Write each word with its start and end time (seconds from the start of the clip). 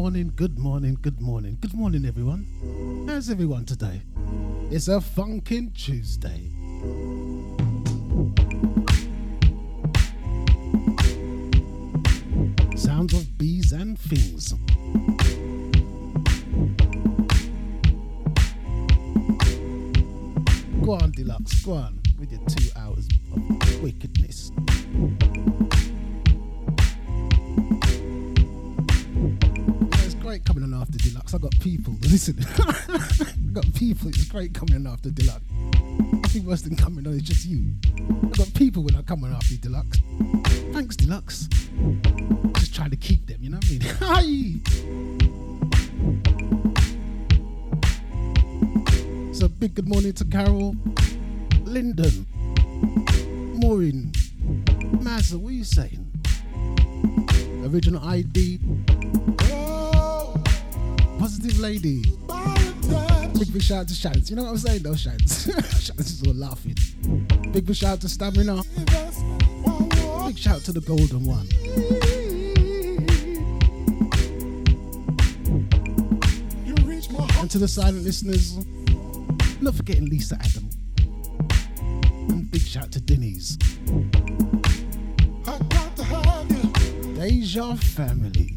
morning, 0.00 0.32
good 0.34 0.58
morning, 0.58 0.96
good 1.02 1.20
morning, 1.20 1.58
good 1.60 1.74
morning, 1.74 2.06
everyone. 2.06 2.46
How's 3.06 3.28
everyone 3.28 3.66
today? 3.66 4.00
It's 4.70 4.88
a 4.88 4.92
funkin' 4.92 5.74
Tuesday. 5.74 6.48
Sounds 12.78 13.12
of 13.12 13.36
bees 13.36 13.72
and 13.72 13.98
things. 13.98 14.54
Go 20.82 20.92
on, 20.92 21.10
Deluxe, 21.10 21.62
go 21.62 21.74
on 21.74 22.00
with 22.18 22.32
your 22.32 22.40
two 22.46 22.70
hours 22.74 23.06
of 23.34 23.82
wickedness. 23.82 24.50
Great 30.40 30.54
coming 30.54 30.74
on 30.74 30.80
after 30.80 30.98
Deluxe. 30.98 31.34
I 31.34 31.38
got 31.38 31.58
people. 31.60 31.94
Listen, 32.02 32.36
I 32.58 33.52
got 33.52 33.72
people. 33.74 34.08
It's 34.08 34.24
great 34.26 34.54
coming 34.54 34.74
on 34.76 34.86
after 34.86 35.10
Deluxe. 35.10 35.44
Nothing 36.12 36.46
worse 36.46 36.62
than 36.62 36.76
coming 36.76 37.06
on. 37.06 37.14
It's 37.14 37.22
just 37.24 37.44
you. 37.46 37.72
I 37.98 38.28
got 38.36 38.52
people 38.54 38.82
when 38.82 38.96
I 38.96 39.02
come 39.02 39.24
on 39.24 39.32
after 39.32 39.56
Deluxe. 39.56 39.98
Thanks, 40.72 40.96
Deluxe. 40.96 41.48
Just 42.58 42.74
trying 42.74 42.90
to 42.90 42.96
keep 42.96 43.26
them. 43.26 43.38
You 43.40 43.50
know 43.50 43.58
what 43.58 43.66
I 43.66 43.70
mean? 43.70 43.80
Hi. 44.00 44.52
So 49.32 49.48
big 49.48 49.74
good 49.74 49.88
morning 49.88 50.12
to 50.14 50.24
Carol, 50.26 50.76
Lyndon, 51.64 52.26
Maureen, 53.58 54.12
Mazza. 55.02 55.36
What 55.36 55.50
are 55.50 55.52
you 55.52 55.64
saying? 55.64 56.06
Original 57.64 58.06
ID. 58.06 58.58
Positive 61.20 61.60
lady. 61.60 62.00
Big 63.38 63.52
big 63.52 63.62
shout 63.62 63.80
out 63.80 63.88
to 63.88 63.94
Shants. 63.94 64.30
You 64.30 64.36
know 64.36 64.44
what 64.44 64.52
I'm 64.52 64.56
saying 64.56 64.82
though, 64.82 64.92
Shants? 64.92 65.50
Shants 65.50 66.00
is 66.00 66.22
all 66.26 66.32
laughing. 66.32 66.74
Big 67.52 67.66
big 67.66 67.76
shout 67.76 67.92
out 67.92 68.00
to 68.00 68.08
Stamina. 68.08 68.62
Big 70.26 70.38
shout 70.38 70.56
out 70.56 70.62
to 70.62 70.72
the 70.72 70.80
golden 70.80 71.26
one. 71.26 71.46
And 77.38 77.50
to 77.50 77.58
the 77.58 77.68
silent 77.68 78.02
listeners, 78.02 78.56
not 79.60 79.74
forgetting 79.74 80.06
Lisa 80.06 80.38
Adam. 80.40 80.70
And 82.30 82.50
big 82.50 82.62
shout 82.62 82.84
out 82.84 82.92
to 82.92 83.00
Denny's. 83.02 83.58
Deja 87.14 87.74
family. 87.76 88.49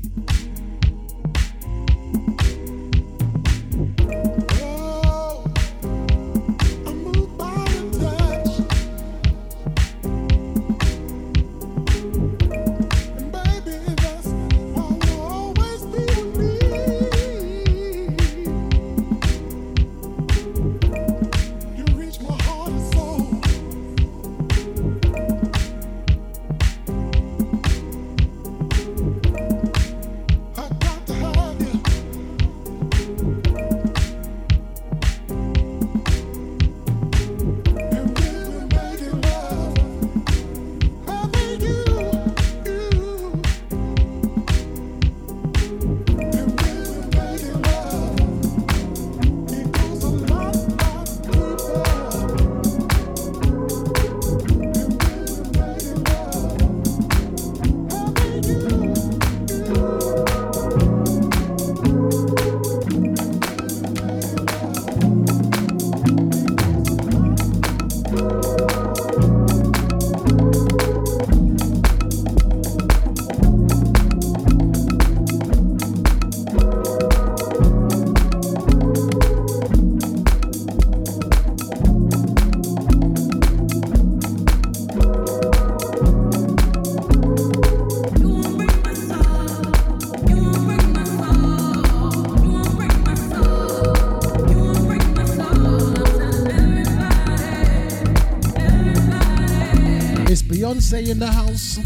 It's 100.85 100.91
in 100.91 101.17
the 101.17 101.31
house. 101.31 101.77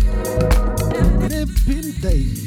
Lippin' 1.30 1.92
Deja. 2.02 2.47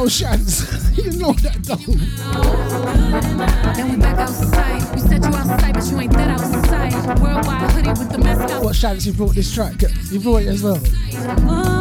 You 0.00 0.06
though, 0.06 0.08
Shans. 0.08 0.96
you 0.96 1.12
know 1.18 1.34
that 1.34 1.62
though. 1.62 1.76
Then 3.74 3.90
we 3.90 3.96
back 3.98 4.18
outside. 4.18 4.94
We 4.94 5.00
said 5.02 5.22
you 5.22 5.28
outside, 5.28 5.74
but 5.74 5.90
you 5.90 6.00
ain't 6.00 6.12
that 6.12 6.40
outside. 6.40 7.20
Worldwide 7.20 7.70
hoodie 7.72 7.90
with 7.90 8.10
the 8.10 8.16
mask 8.16 8.50
out. 8.54 8.64
What 8.64 8.74
Shans, 8.74 9.06
you 9.06 9.12
brought 9.12 9.34
this 9.34 9.52
track? 9.52 9.74
You 10.10 10.20
brought 10.20 10.40
it 10.40 10.48
as 10.48 10.62
well. 10.62 10.76
Motivation. 10.76 11.79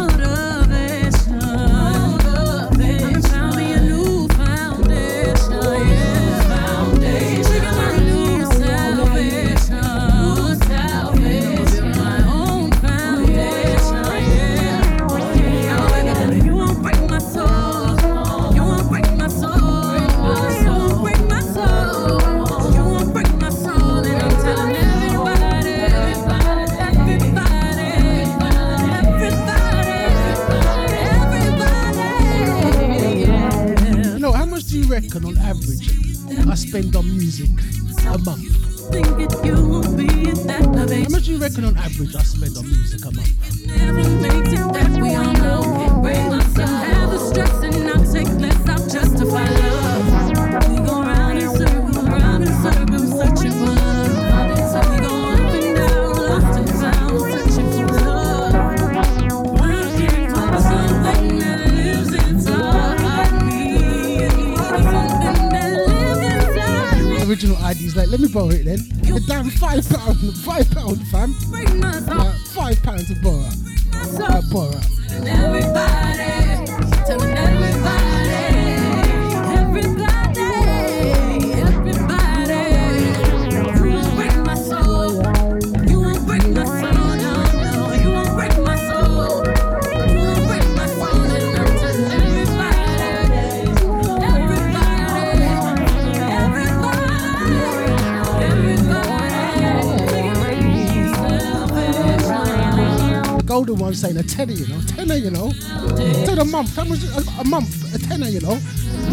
A, 106.78 107.42
a 107.42 107.44
month, 107.46 107.94
a 107.94 108.00
tenner, 108.00 108.28
you 108.28 108.40
know. 108.40 108.56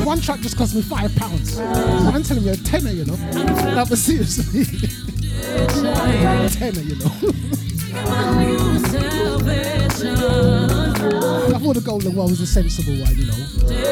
One 0.05 0.21
track 0.21 0.41
just 0.41 0.57
cost 0.57 0.75
me 0.75 0.83
five 0.83 1.15
pounds. 1.17 1.59
I'm 1.59 2.23
telling 2.23 2.45
you, 2.45 2.53
a 2.53 2.57
tenner, 2.57 2.91
you 2.91 3.05
know. 3.05 3.17
No, 3.17 3.85
but 3.89 3.99
seriously, 3.99 4.63
a 5.43 5.67
tenner, 6.51 6.81
you 6.81 6.97
know. 6.97 7.11
I 11.55 11.59
thought 11.59 11.75
the 11.75 11.83
golden 11.85 12.15
one 12.15 12.29
was 12.31 12.41
a 12.41 12.47
sensible 12.47 12.93
one, 13.01 13.17
you 13.17 13.27
know. 13.27 13.86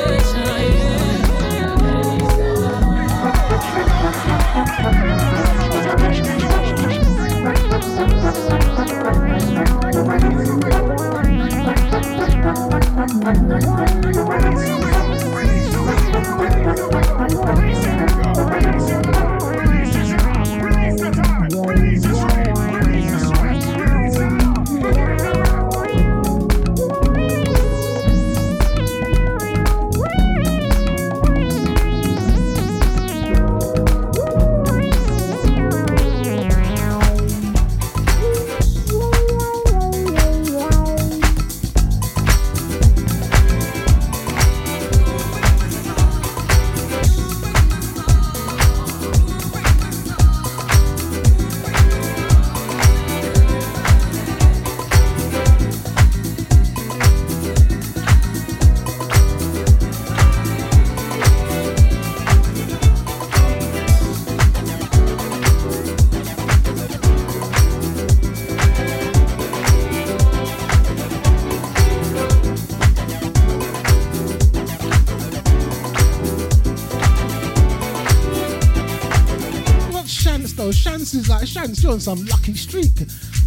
You're 81.84 81.92
on 81.92 82.00
some 82.00 82.24
lucky 82.24 82.54
streak. 82.54 82.98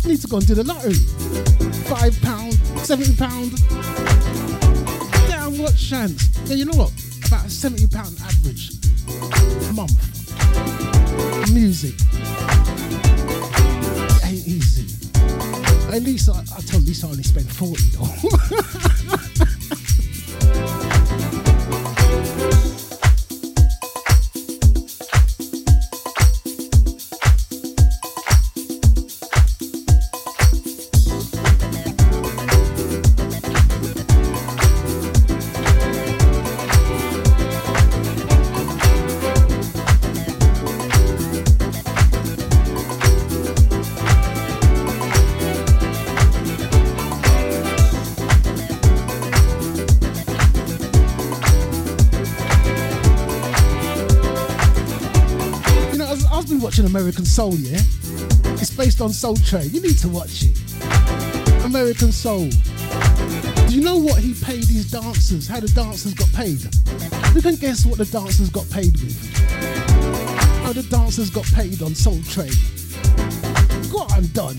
You 0.03 0.11
need 0.11 0.21
to 0.21 0.27
go 0.27 0.37
and 0.37 0.45
do 0.45 0.53
the 0.53 0.63
lottery. 0.63 0.93
Five 1.89 2.21
pound, 2.21 2.53
seventy 2.85 3.15
pound. 3.15 3.57
Damn, 5.27 5.57
what 5.57 5.75
chance? 5.75 6.29
Yeah, 6.45 6.57
you 6.57 6.65
know 6.65 6.77
what? 6.77 6.91
About 7.25 7.47
a 7.47 7.49
seventy 7.49 7.87
pound 7.87 8.15
Soul, 57.37 57.53
yeah? 57.53 57.77
It's 58.57 58.75
based 58.75 58.99
on 58.99 59.13
Soul 59.13 59.35
Train. 59.35 59.69
You 59.69 59.79
need 59.79 59.99
to 59.99 60.09
watch 60.09 60.41
it. 60.41 60.57
American 61.63 62.11
Soul. 62.11 62.49
Do 62.49 63.75
you 63.75 63.83
know 63.83 63.97
what 63.97 64.17
he 64.17 64.33
paid 64.33 64.65
his 64.65 64.89
dancers? 64.89 65.47
How 65.47 65.59
the 65.59 65.67
dancers 65.67 66.15
got 66.15 66.33
paid? 66.33 66.63
Who 67.35 67.41
can 67.43 67.53
guess 67.57 67.85
what 67.85 67.99
the 67.99 68.05
dancers 68.05 68.49
got 68.49 68.67
paid 68.71 68.99
with? 68.99 69.21
How 70.63 70.73
the 70.73 70.81
dancers 70.89 71.29
got 71.29 71.45
paid 71.53 71.83
on 71.83 71.93
Soul 71.93 72.19
Train? 72.23 72.49
Go 73.91 73.99
on, 74.15 74.25
Don. 74.33 74.57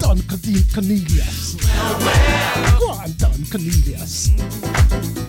Don 0.00 0.20
Corne- 0.26 0.66
Cornelius. 0.74 1.54
Go 2.80 2.90
on, 2.90 3.12
Don 3.18 3.38
Cornelius. 3.52 4.30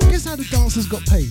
Guess 0.09 0.25
how 0.25 0.35
the 0.35 0.47
dancers 0.49 0.87
got 0.87 1.05
paid? 1.05 1.29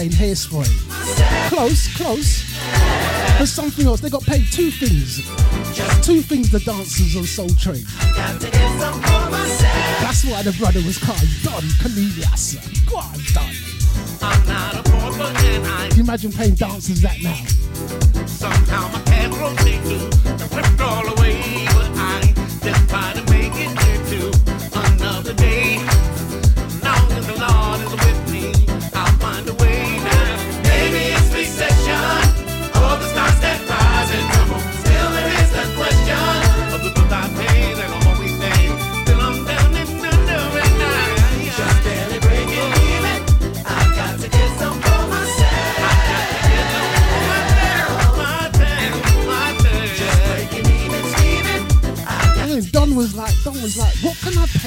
Saying 0.00 0.12
hairspray. 0.12 0.68
Close, 1.48 1.94
close. 1.94 2.44
There's 3.36 3.52
something 3.52 3.86
else. 3.86 4.00
They 4.00 4.08
got 4.08 4.22
paid 4.22 4.46
two 4.50 4.70
things. 4.70 5.16
Two 6.04 6.22
things 6.22 6.50
the 6.50 6.60
dancers 6.60 7.16
on 7.16 7.24
Soul 7.24 7.50
Train. 7.50 7.84
That's 10.00 10.24
why 10.24 10.42
the 10.42 10.52
brother 10.58 10.80
was 10.86 10.96
called 10.98 11.28
Don 11.42 11.62
Cornelius. 11.82 12.56
Go 12.86 12.96
on, 12.96 13.18
Don. 13.34 13.52
Can 15.88 15.96
you 15.96 16.02
imagine 16.02 16.32
playing 16.32 16.54
dancers 16.54 17.02
that 17.02 17.20
now? 17.22 17.44
somehow 18.26 18.88
my 18.92 19.00
to 20.76 20.84
all 20.84 21.08
away. 21.18 21.69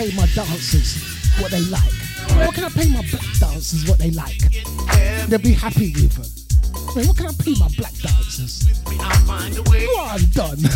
Pay 0.04 0.16
my 0.18 0.26
dancers 0.36 0.98
what 1.40 1.52
they 1.52 1.62
like? 1.62 1.94
What 2.46 2.56
can 2.56 2.66
I 2.66 2.70
pay 2.70 2.90
my 2.90 3.06
black 3.10 3.26
dancers 3.40 3.88
what 3.88 4.00
they 4.00 4.12
like? 4.12 4.38
They'll 5.28 5.40
be 5.40 5.54
happy 5.54 5.94
with 5.94 6.18
her. 6.18 6.24
I 6.92 6.96
mean, 6.98 7.08
what 7.08 7.16
can 7.18 7.28
I 7.28 7.32
pay 7.40 7.56
my 7.58 7.70
black 7.78 7.94
dancers? 7.94 8.68
Find 9.26 9.58
a 9.58 9.62
What 9.62 10.22
I'm 10.22 10.30
done. 10.32 10.58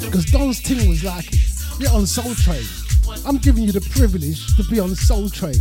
Because 0.00 0.24
Don's 0.26 0.60
thing 0.60 0.88
was 0.88 1.04
like, 1.04 1.32
you're 1.78 1.92
on 1.92 2.04
Soul 2.06 2.34
Train. 2.34 2.89
I'm 3.26 3.36
giving 3.38 3.64
you 3.64 3.72
the 3.72 3.80
privilege 3.80 4.56
to 4.56 4.64
be 4.64 4.80
on 4.80 4.94
Soul 4.94 5.28
Train. 5.28 5.54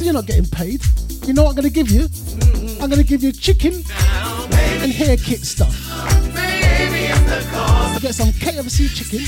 You're 0.00 0.12
not 0.12 0.26
getting 0.26 0.46
paid. 0.46 0.82
You 1.26 1.32
know 1.32 1.44
what 1.44 1.50
I'm 1.50 1.56
going 1.56 1.68
to 1.68 1.70
give 1.70 1.90
you? 1.90 2.08
I'm 2.80 2.90
going 2.90 3.02
to 3.02 3.06
give 3.06 3.22
you 3.22 3.32
chicken 3.32 3.74
and 3.74 4.92
hair 4.92 5.16
kit 5.16 5.40
stuff. 5.40 5.74
Get 8.00 8.14
some 8.14 8.28
KFC 8.30 8.88
chicken, 8.92 9.20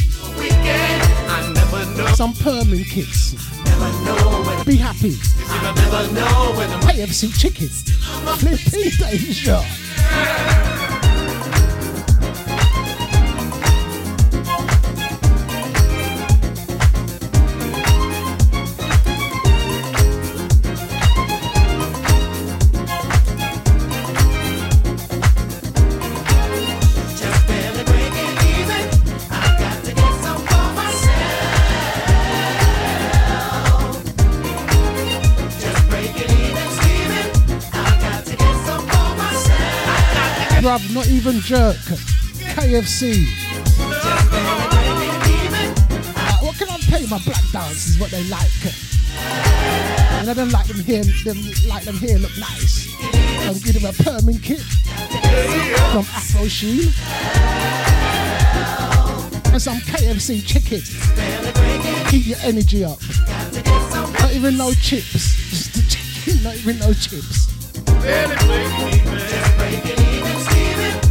some 2.14 2.32
perming 2.34 2.84
kits. 2.90 3.34
Be 4.64 4.76
happy. 4.76 5.12
KFC 6.86 7.38
chicken. 7.38 7.68
Flipping 8.38 8.90
danger. 8.98 10.73
Bruv, 41.24 41.40
jerk. 41.40 41.76
KFC. 42.54 43.24
Uh, 46.14 46.38
what 46.42 46.54
can 46.58 46.68
I 46.68 46.76
pay 46.80 47.06
my 47.06 47.18
black 47.24 47.40
dancers 47.50 47.98
what 47.98 48.10
they 48.10 48.22
like? 48.24 48.50
And 50.20 50.28
I 50.28 50.34
don't 50.34 50.50
like 50.50 50.66
them 50.66 50.80
here, 50.80 51.02
them 51.24 51.38
like 51.66 51.84
them 51.84 51.96
here 51.96 52.18
look 52.18 52.36
nice. 52.38 52.84
Give 53.64 53.72
them 53.72 53.86
a 53.86 53.94
perming 53.94 54.42
kit 54.42 54.60
from 55.92 56.04
Afro 56.12 56.46
Sheen. 56.46 56.92
And 59.50 59.62
some 59.62 59.78
KFC 59.78 60.44
chicken. 60.46 60.82
Keep 62.10 62.26
your 62.26 62.38
energy 62.42 62.84
up. 62.84 63.00
Not 64.20 64.30
even 64.32 64.58
no 64.58 64.72
chips. 64.74 65.36
Just 65.48 65.72
the 65.72 65.82
chicken, 65.88 66.42
not 66.42 66.56
even 66.56 66.78
no 66.80 66.92
chips. 66.92 67.46
Barely 68.02 68.36
breaking 68.44 68.88
even. 68.88 69.18
Just 69.18 69.56
breaking 69.56 70.04
even, 70.04 70.38
Steven. 70.40 71.03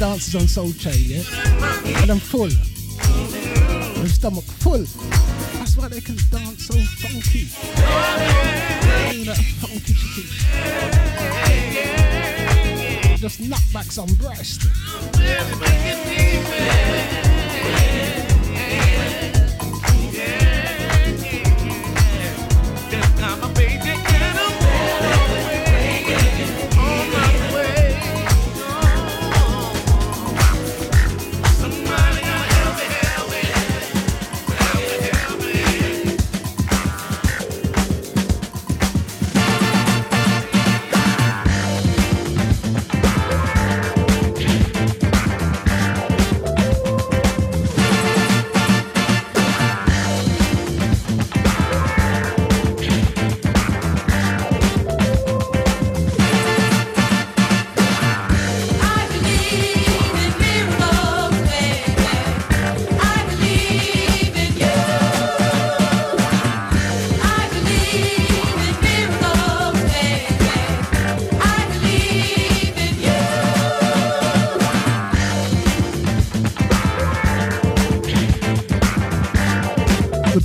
Dancers 0.00 0.34
on 0.34 0.48
Soul 0.48 0.72
Train, 0.72 0.94
yeah? 0.98 1.22
And 2.00 2.10
I'm 2.10 2.18
full. 2.18 2.48
Their 2.48 4.08
stomach 4.08 4.44
full. 4.44 4.78
That's 5.58 5.76
why 5.76 5.88
they 5.88 6.00
can 6.00 6.16
dance 6.30 6.68
so 6.68 6.74
funky. 7.04 7.50
You 9.14 9.26
know, 9.26 9.34
funky 9.60 9.92
chicken. 9.92 10.24
Just 13.18 13.40
knock 13.40 13.60
back 13.74 13.92
some 13.92 14.08
breast. 14.14 14.62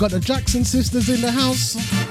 Got 0.05 0.11
the 0.11 0.19
Jackson 0.19 0.63
sisters 0.63 1.09
in 1.09 1.19
the 1.19 1.31
house. 1.31 2.04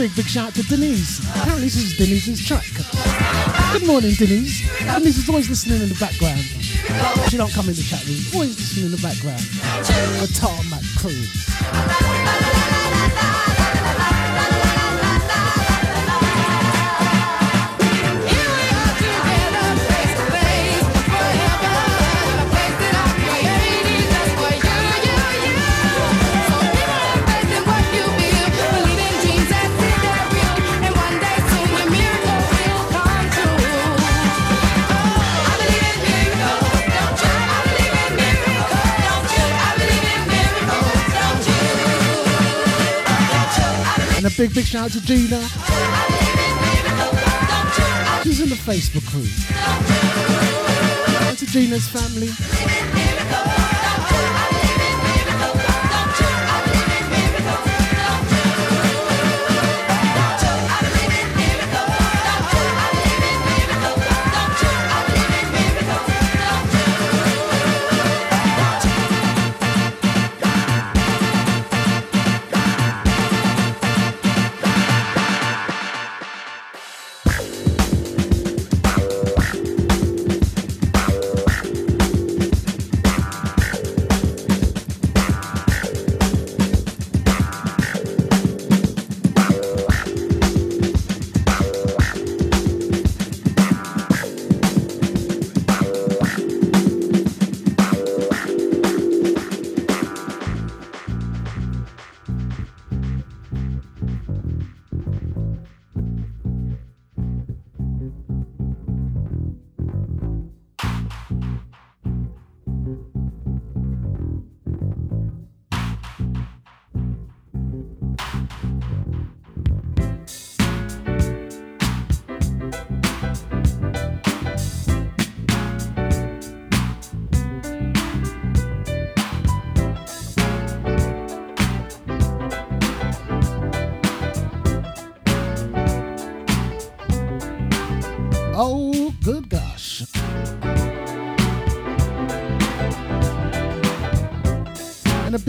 Big, 0.00 0.16
big 0.16 0.26
shout 0.26 0.48
out 0.48 0.54
to 0.54 0.62
Denise. 0.62 1.20
Apparently, 1.28 1.64
this 1.64 1.76
is 1.76 1.94
Denise's 1.94 2.46
track. 2.46 2.64
Good 3.70 3.86
morning, 3.86 4.14
Denise. 4.14 4.66
Denise 4.78 5.18
is 5.18 5.28
always 5.28 5.50
listening 5.50 5.82
in 5.82 5.90
the 5.90 5.94
background. 6.00 6.40
She 7.28 7.36
don't 7.36 7.52
come 7.52 7.68
in 7.68 7.74
the 7.74 7.82
chat 7.82 8.02
room. 8.06 8.16
Always 8.32 8.56
listening 8.56 8.86
in 8.86 8.92
the 8.92 9.02
background. 9.02 9.42
The 10.20 10.28
Tarmac 10.40 10.84
crew. 10.96 11.20
And 44.22 44.30
a 44.30 44.36
big, 44.36 44.54
big 44.54 44.66
shout 44.66 44.84
out 44.84 44.90
to 44.90 45.00
Gina. 45.00 45.40
She's 48.22 48.42
in 48.42 48.50
the 48.50 48.54
Facebook 48.54 49.06
crew. 49.08 49.24
And 51.26 51.38
to 51.38 51.46
Gina's 51.46 51.88
family. 51.88 52.28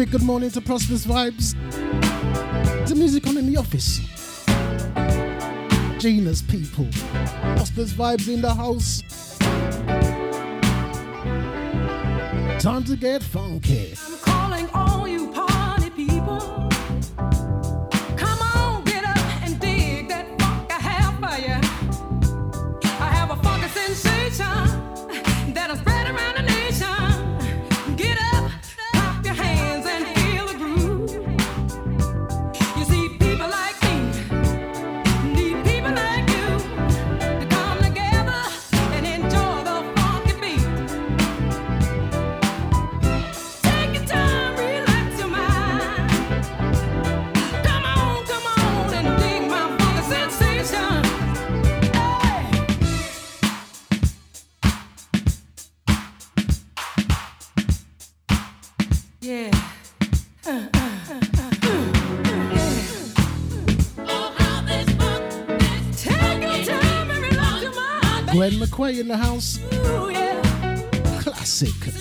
Big 0.01 0.09
good 0.09 0.23
morning 0.23 0.49
to 0.49 0.59
Prosperous 0.59 1.05
Vibes. 1.05 1.53
The 2.87 2.95
music 2.95 3.27
on 3.27 3.37
in 3.37 3.45
the 3.45 3.55
office. 3.55 3.99
Gina's 6.01 6.41
people. 6.41 6.87
Prosperous 7.55 7.93
Vibes 7.93 8.27
in 8.27 8.41
the 8.41 8.51
house. 8.51 9.03
Time 12.63 12.83
to 12.85 12.95
get 12.95 13.21
funky. 13.21 13.93
McQuay 68.81 68.99
in 68.99 69.07
the 69.07 69.17
house. 69.17 69.59
Ooh, 69.73 70.09
yeah. 70.09 71.21
Classic. 71.21 72.00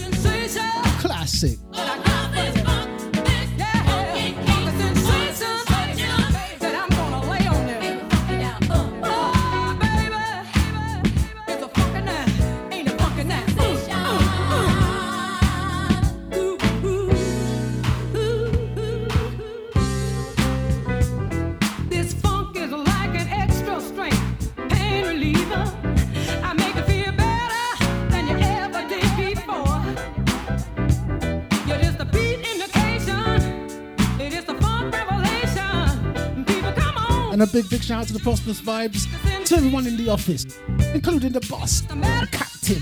Shout 37.90 38.02
out 38.02 38.06
to 38.06 38.12
the 38.12 38.20
Prosperous 38.20 38.60
Vibes. 38.60 39.08
To 39.46 39.56
everyone 39.56 39.84
in 39.84 39.96
the 39.96 40.08
office, 40.08 40.46
including 40.94 41.32
the 41.32 41.40
boss, 41.50 41.80
the 41.80 42.28
captain, 42.30 42.78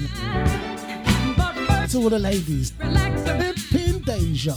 to 1.88 1.96
all 1.96 2.10
the 2.10 2.18
ladies. 2.18 2.74
relax 2.78 3.26
your 3.26 3.54
Pippin 3.54 4.02
Deja. 4.02 4.54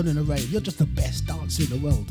on 0.00 0.08
in 0.08 0.18
a 0.18 0.22
rave. 0.22 0.50
You're 0.50 0.60
just 0.60 0.78
the 0.78 0.86
best 0.86 1.26
dancer 1.26 1.62
in 1.62 1.68
the 1.68 1.86
world. 1.86 2.10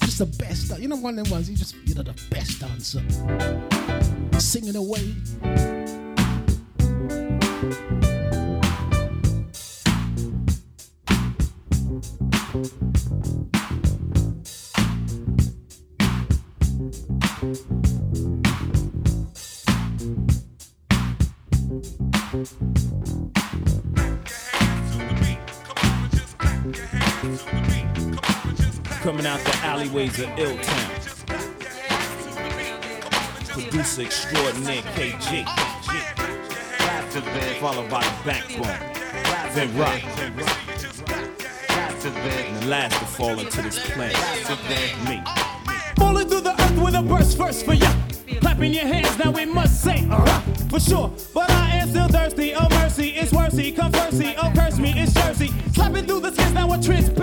Just 0.00 0.18
the 0.18 0.26
best. 0.26 0.78
You 0.78 0.88
know, 0.88 0.96
one 0.96 1.18
of 1.18 1.24
them 1.24 1.32
ones, 1.32 1.50
you 1.50 1.56
just, 1.56 1.76
you're 1.84 2.02
the 2.02 2.14
best 2.30 2.60
dancer. 2.60 3.02
Singing 4.40 4.76
away. 4.76 5.69
Kings 30.10 30.20
of 30.20 30.38
Ill 30.38 30.56
Town. 30.58 30.90
Producer 33.48 34.02
extraordinaire 34.02 34.82
Kay 34.94 35.14
Gee. 35.20 35.44
Followed 37.60 37.90
by 37.90 38.02
the 38.02 38.12
backbone. 38.24 38.80
Then 39.54 39.76
rock. 39.76 40.02
And 42.02 42.60
the 42.62 42.66
last 42.66 42.98
to 42.98 43.04
fall 43.04 43.38
into 43.38 43.62
this 43.62 43.78
plan. 43.90 44.12
Me. 45.06 45.22
Falling 45.96 46.28
through 46.28 46.40
the 46.40 46.60
earth 46.60 46.82
with 46.82 46.94
a 46.94 47.02
burst 47.02 47.36
first 47.36 47.64
for 47.64 47.74
ya. 47.74 47.92
Clapping 48.40 48.72
your 48.72 48.86
hands, 48.86 49.18
now 49.18 49.30
we 49.30 49.44
must 49.44 49.82
say, 49.82 50.06
uh 50.10 50.40
for 50.70 50.80
sure. 50.80 51.12
But 51.34 51.50
I 51.50 51.76
am 51.76 51.90
still 51.90 52.08
thirsty, 52.08 52.54
oh 52.54 52.68
mercy, 52.70 53.10
it's 53.10 53.32
worthy. 53.32 53.72
Come 53.72 53.92
mercy, 53.92 54.34
oh 54.38 54.50
curse 54.54 54.78
me, 54.78 54.94
it's 54.96 55.12
Jersey. 55.12 55.50
Slapping 55.72 56.06
through 56.06 56.20
the 56.20 56.32
skins, 56.32 56.54
now 56.54 56.72
a 56.72 56.80
transplant. 56.80 57.19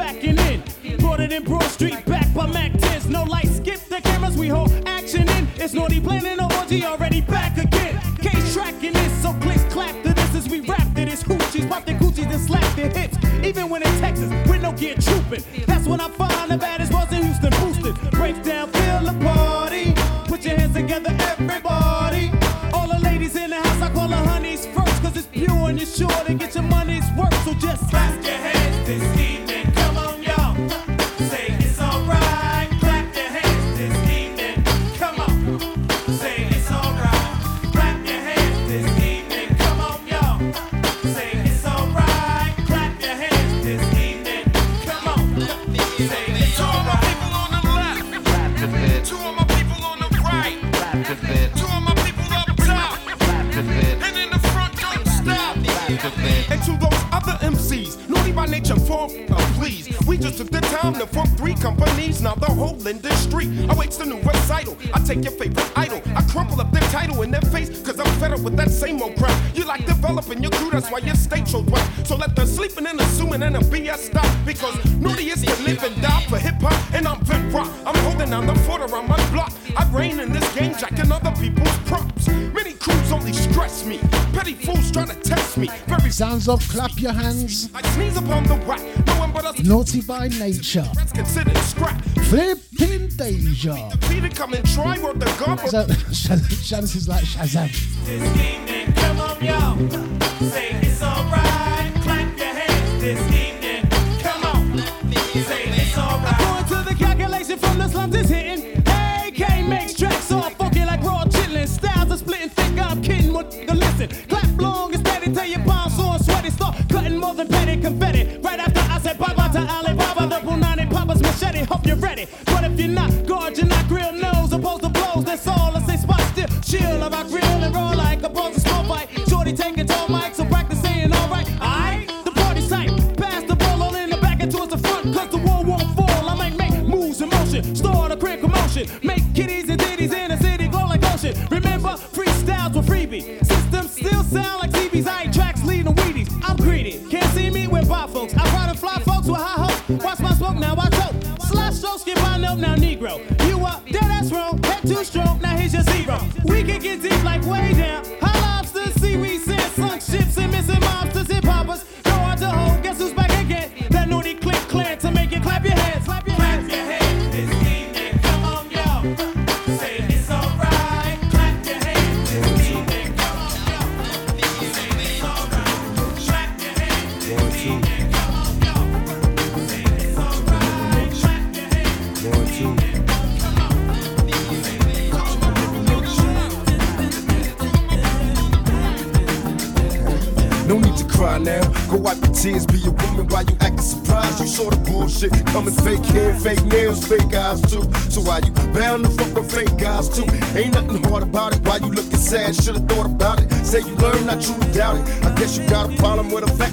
Naughty 5.78 6.02
planning 6.02 6.40
an 6.40 6.52
orgy 6.58 6.84
already 6.84 7.22
back 7.22 7.56
again. 7.56 8.02
Case 8.18 8.52
tracking 8.56 8.94
this, 8.94 9.22
so 9.22 9.32
click, 9.34 9.60
clap 9.70 9.94
to 10.02 10.12
this 10.12 10.34
as 10.34 10.50
we 10.50 10.62
rap 10.62 10.88
to 10.96 11.06
this 11.06 11.22
hoochies, 11.22 11.70
pop 11.70 11.86
their 11.86 12.00
coochies 12.00 12.32
and 12.32 12.42
slap 12.42 12.76
their 12.76 12.90
hips. 12.90 13.16
Even 13.44 13.70
when 13.70 13.84
in 13.84 14.00
Texas, 14.00 14.32
we're 14.50 14.58
no 14.58 14.72
gear 14.72 14.96
trooping. 14.96 15.44
That's 15.68 15.88
when 15.88 16.02
I 16.02 16.10
find 16.10 16.27
up, 86.50 86.60
clap 86.62 87.00
your 87.00 87.14
hands. 87.14 87.70
Naughty 89.64 90.02
by 90.02 90.28
nature. 90.28 90.84
Flipping 92.30 93.08
danger. 93.18 93.76
So, 95.68 95.86
Shaz- 96.14 96.48
Shaz 96.64 97.08
like 97.08 97.24
Shazam. 97.26 97.70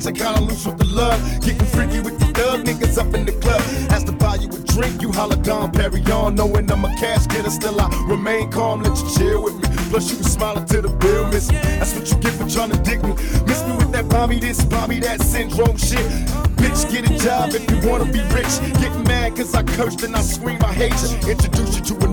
I 0.06 0.12
got 0.12 0.42
loose 0.42 0.66
with 0.66 0.76
the 0.76 0.84
love. 0.84 1.18
Getting 1.40 1.66
freaky 1.66 2.00
with 2.00 2.18
the 2.18 2.26
thug 2.26 2.64
niggas 2.66 2.98
up 2.98 3.14
in 3.14 3.24
the 3.24 3.32
club. 3.32 3.60
Ask 3.90 4.04
to 4.06 4.12
buy 4.12 4.34
you 4.36 4.48
a 4.48 4.58
drink, 4.58 5.00
you 5.00 5.10
holla 5.10 5.36
Don 5.36 5.70
on. 6.10 6.34
Knowing 6.34 6.70
I'm 6.70 6.84
a 6.84 6.88
cash 6.96 7.26
getter, 7.26 7.48
still 7.48 7.80
I 7.80 7.88
remain 8.06 8.50
calm. 8.50 8.82
Let 8.82 8.98
you 9.00 9.08
chill 9.16 9.42
with 9.42 9.54
me. 9.54 9.68
Plus 9.88 10.10
you 10.10 10.16
can 10.16 10.24
smile 10.24 10.62
to 10.62 10.80
the 10.82 10.88
bill 10.88 11.26
miss 11.28 11.50
me. 11.50 11.58
That's 11.78 11.94
what 11.94 12.10
you 12.10 12.18
get 12.18 12.34
for 12.34 12.48
trying 12.48 12.72
to 12.72 12.78
dick 12.82 13.02
me. 13.02 13.14
Miss 13.46 13.64
me 13.64 13.76
with 13.76 13.92
that 13.92 14.08
Bobby 14.08 14.38
this, 14.38 14.62
Bobby 14.64 15.00
that 15.00 15.22
syndrome 15.22 15.76
shit. 15.78 16.04
Bitch, 16.60 16.90
get 16.92 17.10
a 17.10 17.16
job 17.24 17.54
if 17.54 17.64
you 17.70 17.88
wanna 17.88 18.04
be 18.04 18.20
rich. 18.34 18.60
Get 18.80 18.92
mad 19.06 19.36
cause 19.36 19.54
I 19.54 19.62
cursed 19.62 20.02
and 20.02 20.14
I 20.14 20.20
scream 20.20 20.58
I 20.62 20.72
hate 20.74 20.96
you. 21.02 21.30
Introduce 21.30 21.76
you 21.76 21.84
to 21.96 22.03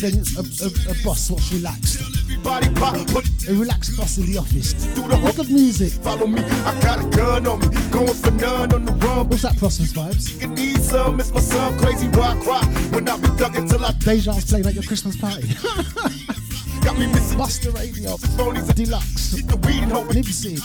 better 0.00 0.16
than 0.16 0.36
a, 0.36 0.42
a, 0.64 0.92
a 0.92 1.04
boss 1.04 1.30
what's 1.30 1.52
relaxed. 1.52 2.00
A 3.48 3.54
relaxed 3.54 3.96
boss 3.96 4.18
in 4.18 4.26
the 4.26 4.38
office. 4.38 4.72
Good 4.94 5.50
music. 5.50 5.92
Follow 6.02 6.26
me, 6.26 6.42
I 6.42 6.80
got 6.80 7.04
a 7.04 7.16
gun 7.16 7.46
on 7.46 7.60
me. 7.60 7.68
Going 7.90 8.14
for 8.14 8.30
none 8.32 8.72
on 8.72 8.84
the 8.84 8.92
run. 8.92 9.28
What's 9.28 9.42
that 9.42 9.56
process 9.56 9.92
vibes? 9.92 10.40
You 10.40 10.48
need 10.48 10.80
some, 10.80 11.20
it's 11.20 11.32
my 11.32 11.40
son, 11.40 11.78
crazy 11.78 12.08
why 12.08 12.38
cry. 12.42 12.64
When 12.92 13.08
I 13.08 13.16
be 13.16 13.28
ducking 13.36 13.68
till 13.68 13.84
I. 13.84 13.92
Deja's 13.92 14.44
playing 14.44 14.66
at 14.66 14.74
your 14.74 14.84
Christmas 14.84 15.16
party. 15.16 15.48
got 16.84 16.98
me 16.98 17.06
missing. 17.06 17.38
Buster 17.38 17.70
Radio, 17.72 18.16
Deluxe, 18.74 19.42
Nipsey, 19.42 20.58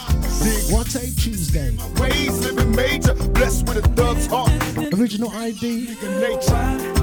What 0.72 0.94
a 0.96 1.16
Tuesday. 1.16 1.76
Ways 2.00 2.40
living 2.42 2.76
major, 2.76 3.14
blessed 3.14 3.68
with 3.68 3.86
a 3.86 3.88
thug's 3.90 4.28
heart. 4.28 4.52
Original 4.94 5.30
ID. 5.32 7.03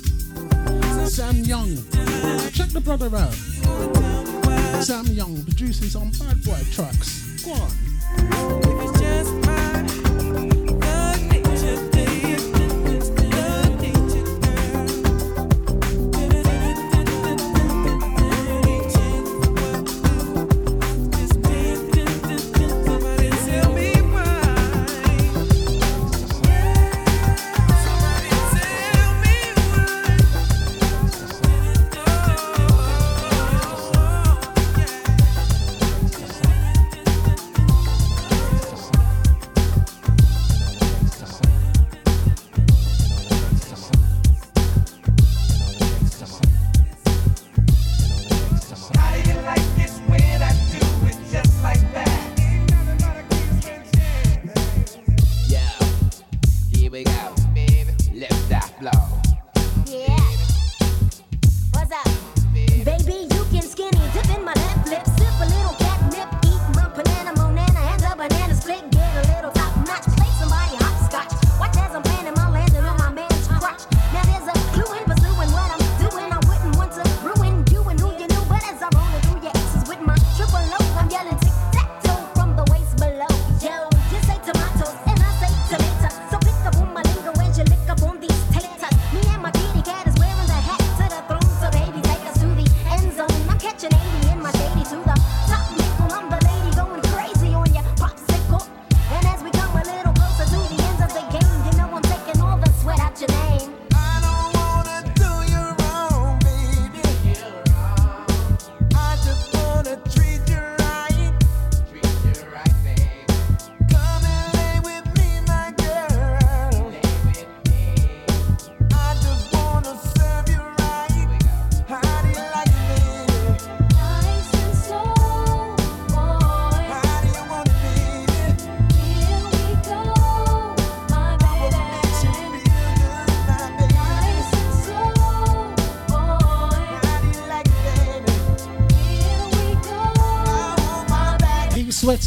check 2.71 2.83
the 2.83 2.97
brother 2.97 3.15
out. 3.15 3.33
Sam 4.83 5.05
Young 5.07 5.43
producing 5.43 5.89
some 5.89 6.11
bad 6.11 6.43
boy 6.43 6.59
tracks. 6.71 7.43
Go 7.43 7.53
on. 7.53 9.40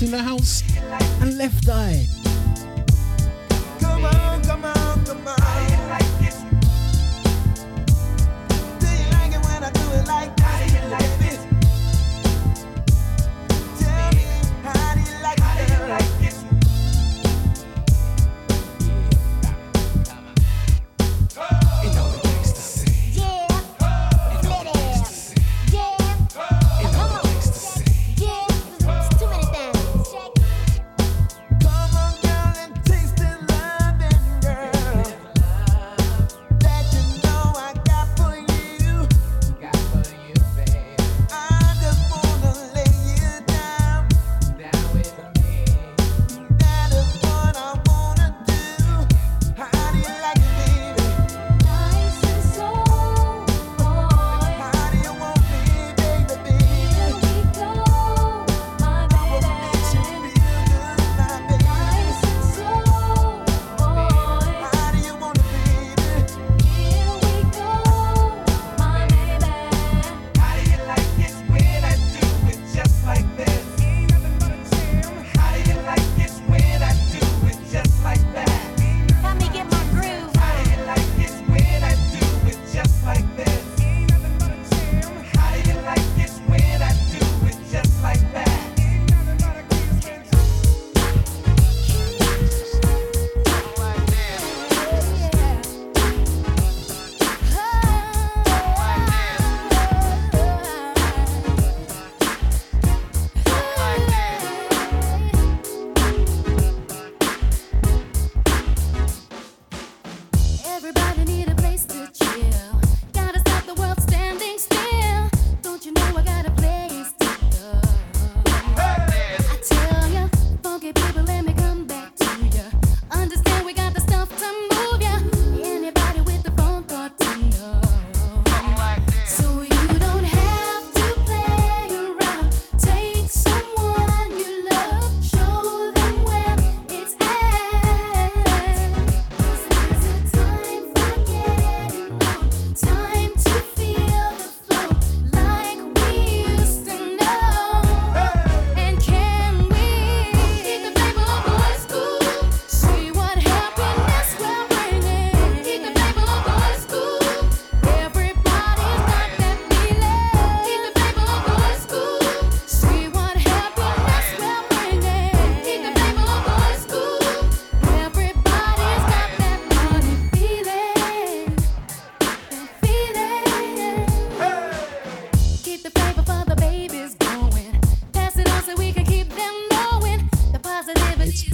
In 0.02 0.10
the 0.10 0.18
House 0.18 0.62
and 1.20 1.38
Left 1.38 1.68
Eye. 1.68 2.13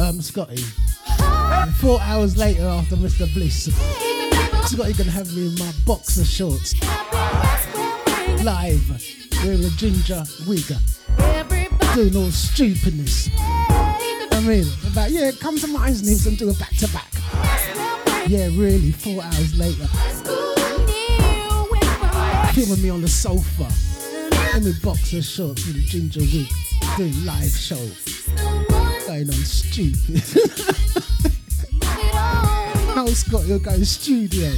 um, 0.00 0.20
Scotty. 0.20 0.62
Four 1.78 2.00
hours 2.00 2.36
later, 2.36 2.64
after 2.64 2.96
Mr. 2.96 3.32
Bliss, 3.34 3.64
Scotty 4.70 4.92
gonna 4.94 5.10
have 5.10 5.34
me 5.34 5.48
in 5.48 5.54
my 5.58 5.72
boxer 5.86 6.24
shorts. 6.24 6.74
Live, 8.42 8.88
wearing 9.44 9.64
a 9.64 9.70
ginger 9.70 10.24
wig, 10.46 10.64
doing 11.94 12.16
all 12.16 12.30
stupidness. 12.30 13.28
I 13.38 14.42
mean, 14.46 14.66
about 14.86 15.10
yeah, 15.10 15.32
come 15.38 15.58
to 15.58 15.66
my 15.66 15.88
knees 15.88 16.26
and 16.26 16.38
do 16.38 16.48
a 16.48 16.54
back 16.54 16.74
to 16.76 16.88
back. 16.88 17.12
Yeah, 18.26 18.46
really, 18.52 18.92
four 18.92 19.22
hours 19.22 19.58
later. 19.58 19.86
Filming 22.54 22.82
me 22.82 22.90
on 22.90 23.02
the 23.02 23.08
sofa, 23.08 23.68
in 24.56 24.64
my 24.64 24.72
boxer 24.82 25.22
shorts 25.22 25.66
with 25.66 25.76
a 25.76 25.80
ginger 25.80 26.20
wig, 26.20 26.48
doing 26.96 27.24
live 27.26 27.50
shows 27.50 28.09
going 29.10 29.28
on 29.28 29.34
stupid. 29.34 30.22
Now 32.94 33.06
Scott, 33.06 33.44
you're 33.44 33.58
going 33.58 33.84
studio. 33.84 34.50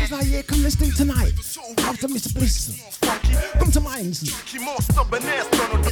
It's 0.00 0.12
like, 0.12 0.26
yeah, 0.30 0.42
come 0.42 0.62
let's 0.62 0.76
do 0.76 0.90
tonight. 0.92 1.34
After 1.80 2.08
Mr. 2.08 2.32
Bliss. 2.32 2.80
Come 3.58 3.70
to 3.72 3.80
my. 3.80 4.00
Get 4.00 4.14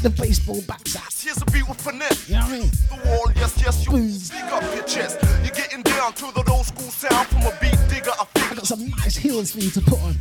the 0.02 0.14
baseball 0.18 0.62
bats 0.66 0.96
out. 0.96 1.12
Here's 1.12 1.42
a 1.42 1.44
beautiful 1.46 1.74
finesse. 1.74 2.28
You 2.28 2.36
know 2.36 2.40
what 2.40 2.50
I 2.50 2.58
mean? 2.58 2.70
The 2.88 3.08
wall, 3.08 3.32
yes, 3.36 3.60
yes, 3.62 3.84
you 3.84 3.92
Booze. 3.92 4.22
speak 4.28 4.44
up 4.44 4.62
your 4.74 4.84
chest. 4.84 5.18
You're 5.42 5.54
getting 5.54 5.82
down 5.82 6.14
to 6.14 6.32
the 6.32 6.42
old 6.50 6.64
school 6.64 6.88
sound 6.88 7.28
from 7.28 7.42
a 7.42 7.52
beat 7.60 7.78
digger. 7.90 8.12
I 8.18 8.54
got 8.54 8.66
some 8.66 8.88
nice 8.88 9.16
heels 9.16 9.52
for 9.52 9.58
you 9.58 9.70
to 9.70 9.80
put 9.82 10.00
on. 10.00 10.14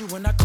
you 0.00 0.06
when 0.06 0.24
I 0.24 0.39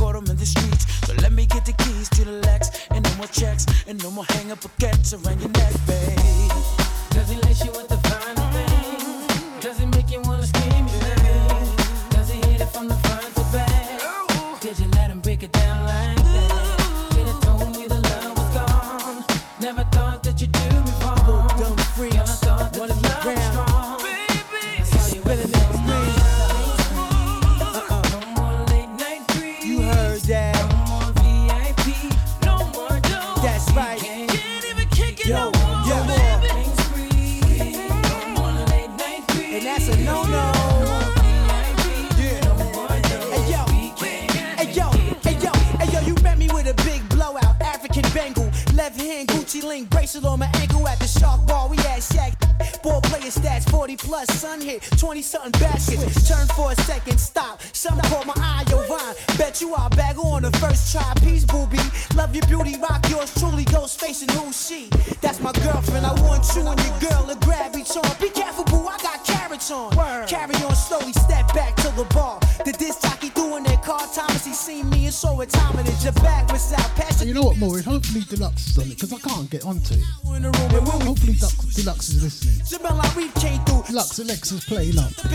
Alexa's 84.25 84.65
playing 84.65 84.97
up. 84.97 85.05
I 85.05 85.27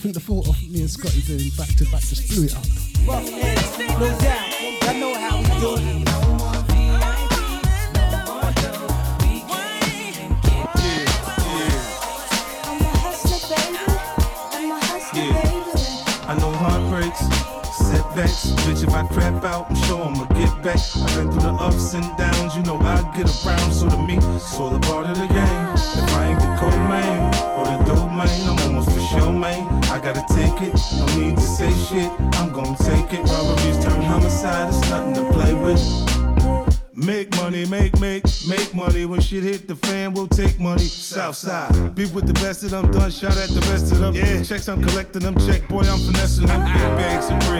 think 0.00 0.14
the 0.14 0.20
thought 0.20 0.48
of 0.48 0.60
me 0.68 0.80
and 0.80 0.90
Scotty 0.90 1.22
doing 1.22 1.50
back 1.56 1.68
to 1.76 1.84
back 1.92 2.00
just 2.00 2.28
blew 2.28 2.46
it 2.46 2.56
up. 2.56 3.57
way. 20.78 21.02
I've 21.02 21.16
been 21.16 21.30
through 21.32 21.42
the 21.42 21.54
ups 21.54 21.94
and 21.94 22.16
downs, 22.16 22.56
you 22.56 22.62
know 22.62 22.78
I 22.78 23.02
get 23.16 23.28
around. 23.44 23.72
So 23.72 23.88
to 23.88 23.98
me, 23.98 24.16
it's 24.16 24.58
all 24.58 24.74
a 24.74 24.80
part 24.80 25.06
of 25.06 25.16
the 25.16 25.26
game. 25.26 25.64
If 25.74 26.14
I 26.14 26.28
ain't 26.30 26.40
the 26.40 26.50
co-main 26.60 27.20
or 27.56 27.64
the 27.66 27.78
dope 27.84 28.12
main, 28.12 28.40
I'm 28.48 28.58
almost 28.66 28.90
for 28.90 29.00
sure 29.00 29.32
main. 29.32 29.64
I 29.90 30.00
gotta 30.00 30.24
take 30.34 30.60
it, 30.62 30.74
no 30.98 31.06
need 31.18 31.36
to 31.36 31.42
say 31.42 31.70
shit. 31.86 32.10
I'm 32.38 32.52
gonna 32.52 32.76
take 32.78 33.12
it. 33.12 33.22
Robberies 33.30 33.84
turn 33.84 34.02
homicide, 34.02 34.68
it's 34.68 34.88
nothing 34.90 35.14
to 35.14 35.32
play 35.32 35.54
with. 35.54 35.82
Make 36.94 37.30
money, 37.36 37.64
make, 37.66 37.98
make, 38.00 38.24
make 38.48 38.74
money. 38.74 39.06
When 39.06 39.20
shit 39.20 39.44
hit 39.44 39.68
the 39.68 39.76
fan, 39.76 40.12
we'll 40.14 40.26
take 40.26 40.58
money. 40.58 40.82
Southside, 40.82 41.94
beef 41.94 42.12
with 42.12 42.26
the 42.26 42.34
best 42.34 42.64
of 42.64 42.70
them, 42.70 42.90
done 42.90 43.10
Shout 43.10 43.36
at 43.36 43.48
the 43.50 43.60
best 43.60 43.92
of 43.92 43.98
them. 43.98 44.14
Yeah, 44.14 44.42
checks 44.42 44.68
I'm 44.68 44.82
collecting 44.82 45.22
them, 45.22 45.36
check 45.46 45.68
boy, 45.68 45.82
I'm 45.82 46.00
finessing 46.00 46.46
them. 46.46 46.60
Big 46.64 46.82
bags 46.98 47.26
and 47.30 47.40
bread. 47.44 47.57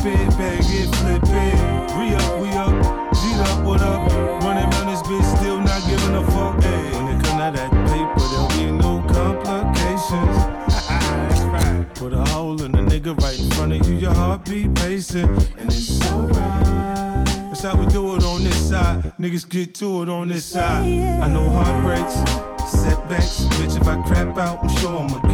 flip 0.00 0.14
it, 0.14 0.28
bang 0.38 0.58
it, 0.60 0.94
flip 0.96 1.22
it. 1.24 1.54
Re 1.96 2.14
up, 2.14 2.40
we 2.40 2.48
up, 2.50 2.72
beat 3.12 3.40
up, 3.48 3.64
what 3.64 3.80
up? 3.80 4.10
Running 4.42 4.64
around 4.64 4.86
this 4.86 5.02
bitch, 5.02 5.36
still 5.36 5.58
not 5.60 5.82
giving 5.88 6.14
a 6.14 6.24
fuck. 6.30 6.64
Ay. 6.64 6.92
When 6.92 7.08
it 7.08 7.24
come 7.24 7.38
to 7.38 7.50
that 7.56 7.70
paper, 7.88 8.20
there'll 8.30 8.48
be 8.48 8.64
no 8.72 9.02
complications. 9.12 10.36
Put 11.98 12.12
a 12.12 12.24
hole 12.30 12.62
in 12.62 12.72
the 12.72 12.78
nigga 12.78 13.16
right 13.20 13.38
in 13.38 13.50
front 13.50 13.72
of 13.72 13.88
you, 13.88 13.96
your 13.96 14.14
heartbeat 14.14 14.74
pacing, 14.74 15.28
and 15.58 15.72
it's 15.72 16.00
alright. 16.12 17.26
That's 17.48 17.62
how 17.62 17.76
we 17.76 17.86
do 17.86 18.16
it 18.16 18.24
on 18.24 18.44
this 18.44 18.68
side. 18.68 19.12
Niggas 19.18 19.48
get 19.48 19.74
to 19.76 20.02
it 20.02 20.08
on 20.08 20.28
this 20.28 20.44
side. 20.44 20.84
I 20.84 21.28
know 21.28 21.48
heartbreaks, 21.48 22.14
setbacks. 22.70 23.44
Bitch, 23.56 23.80
if 23.80 23.88
I 23.88 24.00
crap 24.02 24.36
out, 24.36 24.62
I'm 24.62 24.68
sure 24.76 24.98
I'ma 24.98 25.25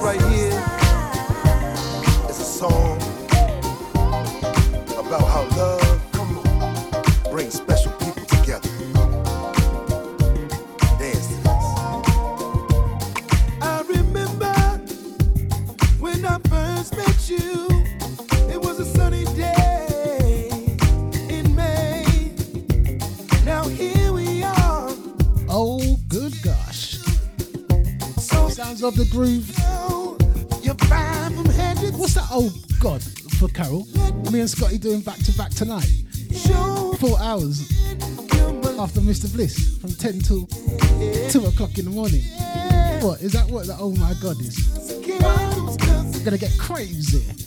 right 0.00 0.20
here. 0.22 0.49
tonight. 35.60 35.92
Four 37.00 37.20
hours 37.20 37.60
after 38.80 39.02
Mr. 39.02 39.30
Bliss 39.30 39.76
from 39.76 39.92
10 39.92 40.20
till 40.20 40.46
2 40.46 41.44
o'clock 41.48 41.76
in 41.76 41.84
the 41.84 41.90
morning. 41.90 42.22
What? 43.02 43.20
Is 43.20 43.32
that 43.32 43.46
what 43.50 43.66
the 43.66 43.76
oh 43.78 43.90
my 43.96 44.14
god 44.22 44.40
is? 44.40 44.56
Gonna 46.24 46.38
get 46.38 46.56
crazy. 46.58 47.39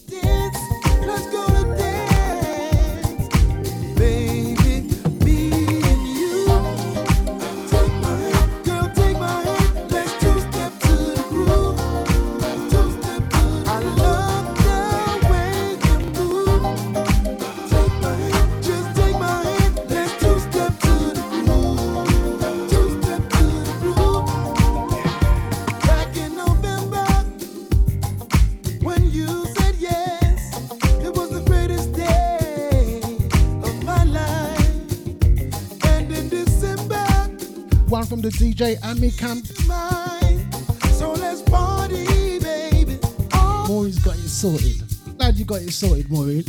DJ 38.63 38.79
Amikam. 38.79 39.43
So 40.97 41.11
let's 41.11 41.41
party, 41.41 42.39
baby. 42.39 42.97
Oh. 43.33 43.65
Maureen's 43.67 43.99
got 43.99 44.15
it 44.15 44.29
sorted. 44.29 44.81
Glad 45.17 45.35
you 45.35 45.43
got 45.43 45.61
it 45.63 45.71
sorted, 45.73 46.09
Maureen. 46.09 46.45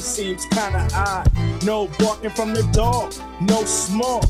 Seems 0.00 0.46
kinda 0.46 0.88
odd. 0.94 1.30
No 1.64 1.88
barking 1.98 2.30
from 2.30 2.54
the 2.54 2.62
dog, 2.72 3.14
no 3.40 3.64
smoke. 3.64 4.28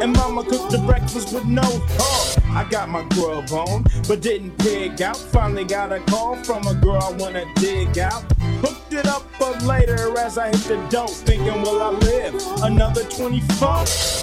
And 0.00 0.12
mama 0.12 0.44
cooked 0.44 0.70
the 0.70 0.78
breakfast 0.78 1.32
with 1.32 1.44
no 1.44 1.62
hog. 1.62 2.42
I 2.50 2.68
got 2.70 2.88
my 2.88 3.02
grub 3.10 3.50
on, 3.52 3.84
but 4.06 4.20
didn't 4.20 4.56
pig 4.58 5.02
out. 5.02 5.16
Finally 5.16 5.64
got 5.64 5.92
a 5.92 6.00
call 6.00 6.36
from 6.44 6.66
a 6.66 6.74
girl 6.74 7.02
I 7.02 7.12
wanna 7.12 7.44
dig 7.56 7.98
out. 7.98 8.24
Hooked 8.62 8.92
it 8.92 9.06
up 9.06 9.24
but 9.38 9.62
later 9.62 10.18
as 10.18 10.38
I 10.38 10.48
hit 10.48 10.64
the 10.64 10.86
dope, 10.90 11.10
thinking, 11.10 11.62
will 11.62 11.82
I 11.82 11.90
live 11.90 12.34
another 12.62 13.04
24? 13.04 13.68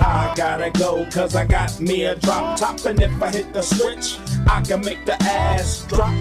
I 0.01 0.33
gotta 0.35 0.71
go, 0.71 1.05
cause 1.11 1.35
I 1.35 1.45
got 1.45 1.79
me 1.79 2.05
a 2.05 2.15
drop 2.15 2.59
top, 2.59 2.85
and 2.85 3.01
if 3.01 3.21
I 3.21 3.31
hit 3.31 3.53
the 3.53 3.61
switch, 3.61 4.17
I 4.47 4.61
can 4.61 4.81
make 4.81 5.05
the 5.05 5.21
ass 5.23 5.85
drop. 5.87 6.13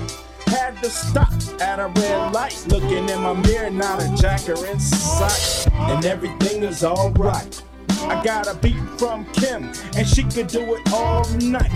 Had 0.46 0.80
to 0.82 0.90
stop 0.90 1.23
at 1.60 1.78
a 1.78 1.88
red 1.88 2.32
light, 2.32 2.64
looking 2.68 3.08
in 3.08 3.20
my 3.20 3.32
mirror, 3.32 3.70
not 3.70 4.02
a 4.02 4.14
jacker 4.16 4.64
in 4.66 4.78
sight, 4.78 5.66
and 5.72 6.04
everything 6.04 6.62
is 6.62 6.84
alright. 6.84 7.62
I 8.02 8.22
got 8.22 8.46
a 8.46 8.54
beat 8.56 8.82
from 8.98 9.24
Kim, 9.32 9.72
and 9.96 10.06
she 10.06 10.24
could 10.24 10.48
do 10.48 10.74
it 10.74 10.92
all 10.92 11.24
night. 11.40 11.70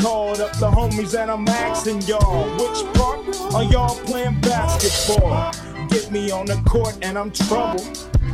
Called 0.00 0.40
up 0.40 0.52
the 0.58 0.70
homies 0.70 1.20
and 1.20 1.30
I'm 1.30 1.46
asking 1.48 2.02
y'all, 2.02 2.48
which 2.52 2.94
part 2.94 3.18
are 3.52 3.64
y'all 3.64 3.96
playing 4.06 4.40
basketball? 4.40 5.52
Get 5.88 6.12
me 6.12 6.30
on 6.30 6.46
the 6.46 6.62
court 6.68 6.96
and 7.02 7.18
I'm 7.18 7.32
trouble. 7.32 7.84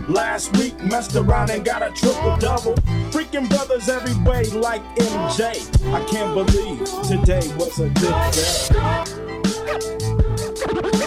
Last 0.07 0.55
week 0.59 0.79
messed 0.85 1.17
around 1.17 1.51
and 1.51 1.65
got 1.65 1.83
a 1.83 1.91
triple 1.93 2.37
double. 2.37 2.75
Freaking 3.11 3.49
brothers 3.49 3.89
every 3.89 4.15
way 4.25 4.45
like 4.51 4.83
MJ. 4.97 5.95
I 5.95 6.05
can't 6.05 6.35
believe 6.35 6.85
today 7.09 7.49
was 7.57 7.81
a 7.81 7.89
good 7.89 9.24
Good. 10.75 11.05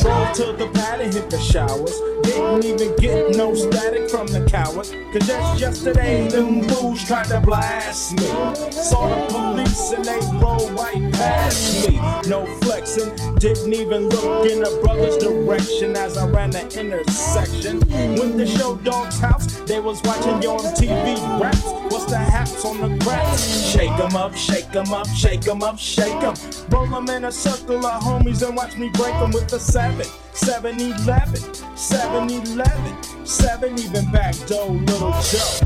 Drove 0.00 0.32
to 0.34 0.52
the 0.52 0.70
pad 0.74 1.00
and 1.00 1.12
hit 1.12 1.30
the 1.30 1.38
showers. 1.38 1.98
Didn't 2.22 2.64
even 2.64 2.96
get 2.96 3.36
no 3.36 3.54
static 3.54 4.10
from 4.10 4.26
the 4.26 4.44
coward. 4.48 4.86
Cause 5.12 5.26
that's 5.26 5.60
just 5.60 5.84
yesterday, 5.84 6.28
them 6.28 6.62
fools 6.68 7.04
tried 7.04 7.26
to 7.28 7.40
blast 7.40 8.12
me. 8.12 8.26
Saw 8.70 9.08
the 9.08 9.26
police 9.32 9.92
and 9.92 10.04
they 10.04 10.20
rolled 10.38 10.70
right 10.72 11.12
past 11.14 11.88
me. 11.88 11.96
No 12.28 12.46
flexing, 12.60 13.14
didn't 13.36 13.72
even 13.72 14.08
look 14.08 14.50
in 14.50 14.62
a 14.62 14.70
brother's 14.82 15.16
direction 15.16 15.96
as 15.96 16.18
I 16.18 16.28
ran 16.28 16.50
the 16.50 16.62
intersection. 16.78 17.80
Went 18.18 18.36
to 18.38 18.46
show 18.46 18.76
dog's 18.76 19.18
house, 19.18 19.46
they 19.62 19.80
was 19.80 20.02
watching 20.02 20.42
you 20.42 20.50
on 20.50 20.74
TV 20.74 21.16
raps. 21.40 21.62
What's 21.90 22.04
the 22.04 22.18
haps 22.18 22.64
on 22.64 22.80
the 22.80 23.04
grass? 23.04 23.70
Shake 23.72 23.98
'em 23.98 24.14
up, 24.16 24.34
shake 24.34 24.74
'em 24.74 24.92
up, 24.92 25.06
shake 25.08 25.48
'em 25.48 25.62
up, 25.62 25.78
shake 25.78 26.22
'em. 26.22 26.34
Roll 26.68 26.94
'em 26.94 27.08
in 27.08 27.24
a 27.24 27.32
circle 27.32 27.84
of 27.84 28.02
homies 28.02 28.46
and 28.46 28.56
watch 28.58 28.76
me 28.76 28.88
break 28.88 29.14
'em 29.14 29.30
with 29.30 29.46
the 29.46 29.60
7, 29.60 30.04
7 30.32 30.80
11, 30.80 31.40
7 31.76 32.28
11, 32.28 32.96
7 33.24 33.78
even 33.78 34.10
back 34.10 34.34
door, 34.48 34.70
little 34.70 35.12
Joe. 35.30 35.60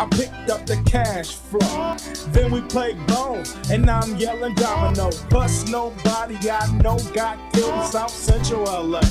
I 0.00 0.06
picked 0.10 0.50
up 0.50 0.66
the 0.66 0.82
cash 0.84 1.36
flow. 1.36 1.94
Then 2.32 2.50
we 2.50 2.60
played 2.62 2.96
bones, 3.06 3.54
and 3.70 3.86
now 3.86 4.00
I'm 4.00 4.16
yelling 4.16 4.56
domino. 4.56 5.10
Bust 5.30 5.68
nobody 5.68 6.50
I 6.50 6.66
know 6.82 6.98
got 7.14 7.38
killed 7.52 7.72
in 7.72 7.84
South 7.84 8.10
Central 8.10 8.66
LA. 8.66 9.02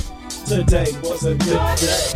Today 0.46 0.92
was 1.02 1.24
a 1.24 1.34
good 1.34 1.76
day. 1.80 2.12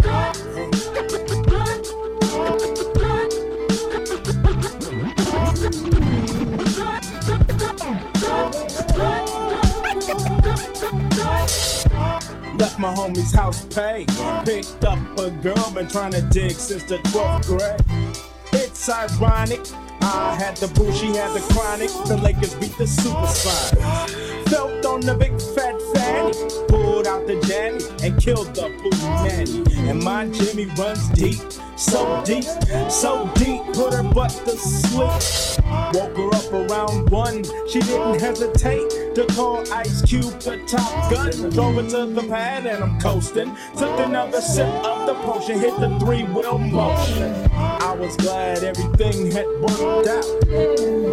Left 12.59 12.79
my 12.81 12.93
homie's 12.93 13.33
house 13.33 13.65
pay. 13.67 14.05
Picked 14.45 14.85
up 14.85 14.99
a 15.19 15.31
girl, 15.31 15.71
been 15.73 15.87
trying 15.87 16.11
to 16.13 16.23
dig 16.23 16.51
since 16.51 16.83
the 16.83 16.99
12th 16.99 17.47
grade. 17.47 18.05
It's 18.53 18.89
ironic. 18.89 19.61
I 20.01 20.35
had 20.35 20.57
the 20.57 20.67
boo, 20.69 20.93
she 20.93 21.07
had 21.09 21.35
the 21.35 21.41
chronic. 21.55 21.91
The 22.07 22.17
Lakers 22.17 22.55
beat 22.55 22.77
the 22.77 22.85
Supersonics. 22.85 24.49
Felt 24.49 24.85
on 24.87 25.01
the 25.01 25.15
big 25.15 25.41
fat 25.55 25.81
fanny. 25.95 26.33
Pulled 26.67 27.07
out 27.07 27.29
the 27.29 27.41
jammy 27.47 27.85
and 28.05 28.21
killed 28.21 28.53
the 28.57 28.69
boo 28.83 28.91
nanny. 29.23 29.89
And 29.89 30.03
my 30.03 30.27
Jimmy 30.27 30.67
runs 30.77 31.09
deep, 31.11 31.41
so 31.77 32.23
deep, 32.25 32.45
so 32.91 33.31
deep. 33.37 33.63
Put 33.73 33.95
her 33.95 34.03
butt 34.03 34.31
to 34.47 34.57
sleep. 34.57 35.63
Woke 35.95 36.17
her 36.17 36.35
up 36.35 36.53
around 36.53 37.11
one. 37.11 37.45
She 37.69 37.79
didn't 37.81 38.21
hesitate 38.21 39.08
to 39.19 39.35
call 39.35 39.73
Ice 39.73 40.03
Cube 40.03 40.39
the 40.41 40.59
top 40.69 41.11
gun. 41.11 41.33
Throw 41.51 41.77
it 41.81 41.89
to 41.91 42.07
the 42.07 42.23
pad 42.29 42.67
and 42.67 42.85
I'm 42.85 43.01
coasting. 43.01 43.57
Took 43.77 43.99
another 43.99 44.41
sip 44.41 44.69
of 44.85 45.07
the 45.07 45.15
potion, 45.15 45.59
hit 45.59 45.75
the 45.81 45.99
three 45.99 46.23
wheel 46.23 46.59
motion. 46.59 47.51
I 47.53 47.97
was 47.99 48.17
glad 48.17 48.63
everything 48.63 49.33
had 49.33 49.47
worked 49.61 50.09
out. 50.09 50.23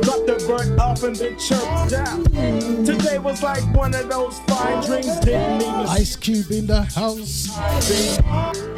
Dropped 0.04 0.28
the 0.28 0.46
bird 0.48 0.80
off 0.80 1.02
and 1.02 1.16
then 1.16 1.40
chirped 1.40 1.94
out. 1.94 2.24
Today 2.86 3.18
was 3.18 3.42
like 3.42 3.64
one 3.76 3.96
of 3.96 4.08
those 4.08 4.38
fine 4.42 4.84
drinks, 4.84 5.20
didn't 5.22 5.64
even 5.64 5.88
Ice 5.88 6.16
Cube 6.16 6.52
in 6.52 6.68
the 6.68 6.84
house. 6.84 7.50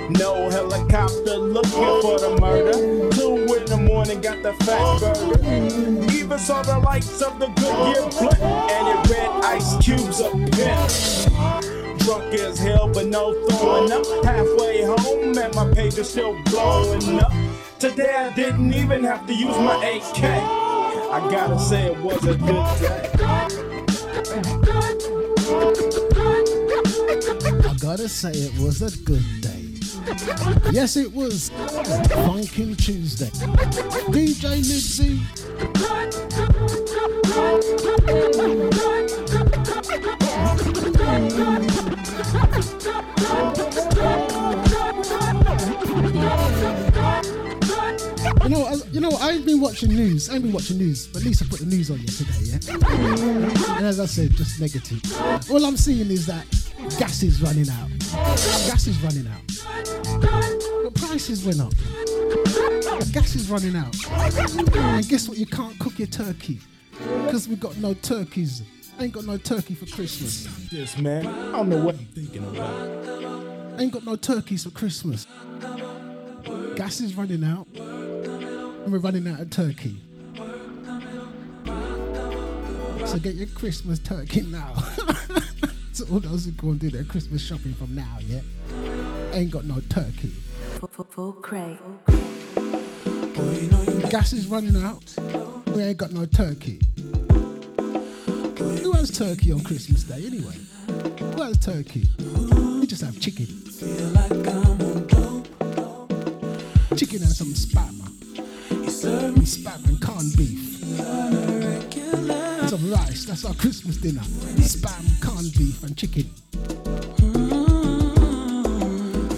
No 0.09 0.49
helicopter 0.49 1.37
looking 1.37 2.01
for 2.01 2.17
the 2.17 2.37
murder. 2.39 3.11
Two 3.11 3.53
in 3.55 3.65
the 3.65 3.77
morning, 3.77 4.21
got 4.21 4.41
the 4.41 4.53
fat 4.63 4.99
burger. 5.01 6.13
Even 6.13 6.39
saw 6.39 6.61
the 6.61 6.79
lights 6.79 7.21
of 7.21 7.37
the 7.39 7.47
Goodyear 7.47 8.09
Blimp, 8.17 8.41
and 8.41 8.87
it 8.87 9.09
read 9.09 9.29
Ice 9.43 9.75
Cube's 9.83 10.21
a 10.21 10.29
pimp. 10.31 11.99
Drunk 11.99 12.33
as 12.35 12.57
hell, 12.57 12.89
but 12.93 13.07
no 13.07 13.33
throwing 13.47 13.91
up. 13.91 14.05
Halfway 14.23 14.85
home, 14.85 15.37
and 15.37 15.53
my 15.55 15.73
page 15.73 15.97
is 15.97 16.09
still 16.09 16.41
blowing 16.45 17.19
up. 17.19 17.33
Today 17.79 18.15
I 18.15 18.33
didn't 18.33 18.73
even 18.73 19.03
have 19.03 19.27
to 19.27 19.33
use 19.33 19.57
my 19.57 19.75
AK. 19.83 20.23
I 20.23 21.19
gotta 21.29 21.59
say 21.59 21.91
it 21.91 21.97
was 22.01 22.23
a 22.25 22.35
good 22.35 22.65
day. 22.79 23.09
I 27.65 27.75
gotta 27.81 28.07
say 28.07 28.31
it 28.31 28.57
was 28.57 28.81
a 28.81 28.97
good 29.03 29.25
day. 29.41 29.56
Yes, 30.71 30.95
it 30.95 31.13
was 31.13 31.49
Funkin' 31.49 32.77
Tuesday. 32.77 33.29
DJ 34.07 34.63
Nibbsy. 34.63 35.19
You 48.43 48.49
know, 48.49 48.65
I, 48.65 48.75
you 48.91 49.01
know, 49.01 49.11
I 49.19 49.31
ain't 49.31 49.45
been 49.45 49.59
watching 49.59 49.89
news. 49.89 50.29
I 50.29 50.35
ain't 50.35 50.43
been 50.43 50.53
watching 50.53 50.77
news, 50.77 51.07
but 51.07 51.21
at 51.21 51.25
least 51.25 51.43
I 51.43 51.47
put 51.47 51.59
the 51.59 51.65
news 51.65 51.91
on 51.91 51.99
yesterday, 51.99 52.31
yeah. 52.43 53.75
And 53.77 53.85
as 53.85 53.99
I 53.99 54.05
said, 54.05 54.31
just 54.31 54.61
negative. 54.61 55.01
All 55.51 55.65
I'm 55.65 55.75
seeing 55.75 56.09
is 56.09 56.27
that 56.27 56.45
gas 56.97 57.23
is 57.23 57.41
running 57.41 57.69
out. 57.69 57.96
Gas 58.11 58.87
is 58.87 58.99
running 59.01 59.27
out. 59.27 59.47
The 59.47 60.91
prices 60.95 61.45
went 61.45 61.59
up. 61.59 61.71
The 61.71 63.09
gas 63.13 63.35
is 63.35 63.49
running 63.49 63.75
out. 63.75 63.95
And 64.75 65.07
guess 65.07 65.27
what? 65.27 65.37
You 65.37 65.45
can't 65.45 65.77
cook 65.79 65.99
your 65.99 66.07
turkey 66.07 66.59
because 67.25 67.47
we've 67.47 67.59
got 67.59 67.77
no 67.77 67.93
turkeys. 67.93 68.63
Ain't 68.99 69.13
got 69.13 69.25
no 69.25 69.37
turkey 69.37 69.75
for 69.75 69.85
Christmas. 69.93 70.47
This 70.71 70.97
man, 70.97 71.27
I 71.27 71.51
don't 71.57 71.69
know 71.69 71.83
what 71.83 71.95
I'm 71.95 72.05
thinking 72.05 72.43
about. 72.43 73.79
Ain't 73.79 73.91
got 73.91 74.05
no 74.05 74.15
turkeys 74.15 74.63
for 74.63 74.71
Christmas. 74.71 75.27
Gas 76.75 77.01
is 77.01 77.15
running 77.15 77.43
out, 77.43 77.67
and 77.75 78.91
we're 78.91 78.99
running 78.99 79.27
out 79.27 79.39
of 79.39 79.49
turkey. 79.49 79.97
So 83.05 83.19
get 83.19 83.35
your 83.35 83.47
Christmas 83.47 83.99
turkey 83.99 84.41
now. 84.41 84.73
so 85.97 86.05
all 86.13 86.19
those 86.19 86.45
who 86.45 86.51
go 86.51 86.69
and 86.69 86.79
do 86.79 86.91
their 86.91 87.03
Christmas 87.03 87.41
shopping 87.41 87.73
from 87.73 87.95
now, 87.95 88.17
yeah, 88.21 88.41
ain't 89.33 89.49
got 89.49 89.65
no 89.65 89.79
turkey. 89.89 90.31
Full. 91.09 91.31
Gas 94.11 94.33
is 94.33 94.45
running 94.45 94.75
out. 94.83 95.15
We 95.67 95.81
ain't 95.81 95.97
got 95.97 96.11
no 96.11 96.27
turkey. 96.27 96.79
Who 98.57 98.91
has 98.91 99.09
turkey 99.09 99.51
on 99.51 99.61
Christmas 99.61 100.03
Day 100.03 100.23
anyway? 100.27 100.53
Who 101.33 101.41
has 101.41 101.57
turkey? 101.57 102.07
We 102.79 102.85
just 102.85 103.01
have 103.01 103.19
chicken. 103.19 103.47
Chicken 106.95 107.23
and 107.23 107.33
some 107.33 107.53
spam. 107.55 107.95
Some 108.87 109.35
spam 109.37 109.87
and 109.87 109.99
corned 109.99 110.37
beef. 110.37 111.46
Some 112.67 112.91
rice. 112.91 113.23
That's 113.23 113.45
our 113.45 113.53
Christmas 113.53 113.95
dinner. 113.95 114.19
Spam, 114.59 115.21
corned 115.21 115.53
beef, 115.57 115.83
and 115.83 115.95
chicken. 115.95 116.29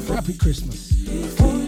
Happy 0.07 0.34
Christmas. 0.34 1.59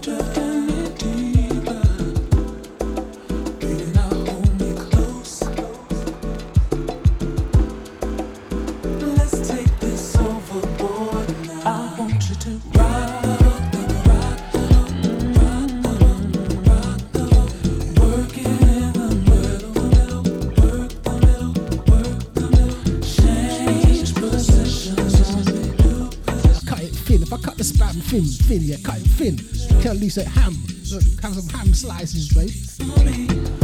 Thin, 28.12 28.26
thin, 28.26 28.62
yeah, 28.64 28.76
cut 28.84 28.98
it 28.98 29.08
thin. 29.08 29.38
Tell 29.82 29.96
Lisa 29.96 30.28
ham. 30.28 30.54
Look, 30.92 31.22
have 31.22 31.34
some 31.36 31.48
ham 31.48 31.74
slices, 31.74 32.28
babe. 32.34 33.61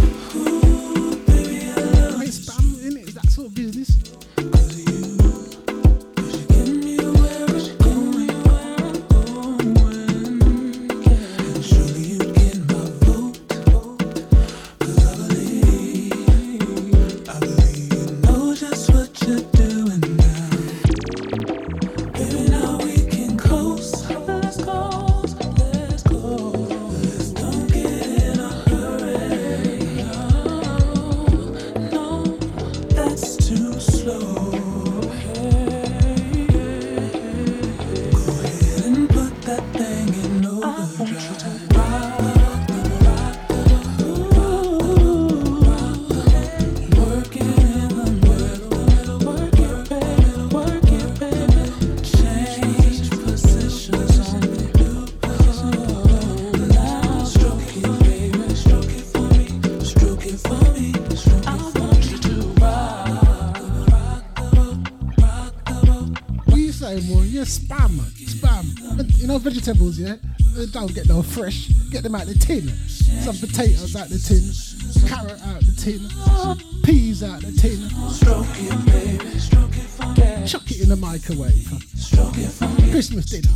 Vegetables, 69.67 69.99
yeah? 69.99 70.15
Uh, 70.57 70.65
Don't 70.71 70.93
get 70.93 71.07
no 71.07 71.21
fresh. 71.21 71.67
Get 71.91 72.03
them 72.03 72.15
out 72.15 72.25
the 72.25 72.35
tin. 72.35 72.67
Some 72.87 73.35
potatoes 73.35 73.95
out 73.95 74.07
the 74.07 74.17
tin. 74.17 75.07
Carrot 75.07 75.41
out 75.43 75.61
the 75.61 75.75
tin. 75.75 76.83
Peas 76.83 77.23
out 77.23 77.41
the 77.41 77.51
tin. 77.51 77.89
Stroke 78.09 78.45
it, 78.55 78.85
baby, 78.85 79.39
stroke 79.39 79.75
it 79.75 79.83
for 79.83 80.05
me. 80.07 80.47
Chuck 80.47 80.71
it 80.71 80.81
in 80.81 80.89
the 80.89 80.95
microwave. 80.95 81.67
Stroke 81.95 82.37
it 82.37 82.49
for 82.49 82.67
me. 82.81 82.91
Christmas 82.91 83.25
dinner. 83.25 83.55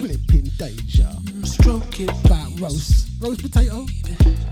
Flipping 0.00 0.50
deja. 0.58 1.08
Stroke 1.44 2.00
it. 2.00 2.10
About 2.24 2.58
roast. 2.58 3.08
Roast 3.20 3.42
potato. 3.42 3.86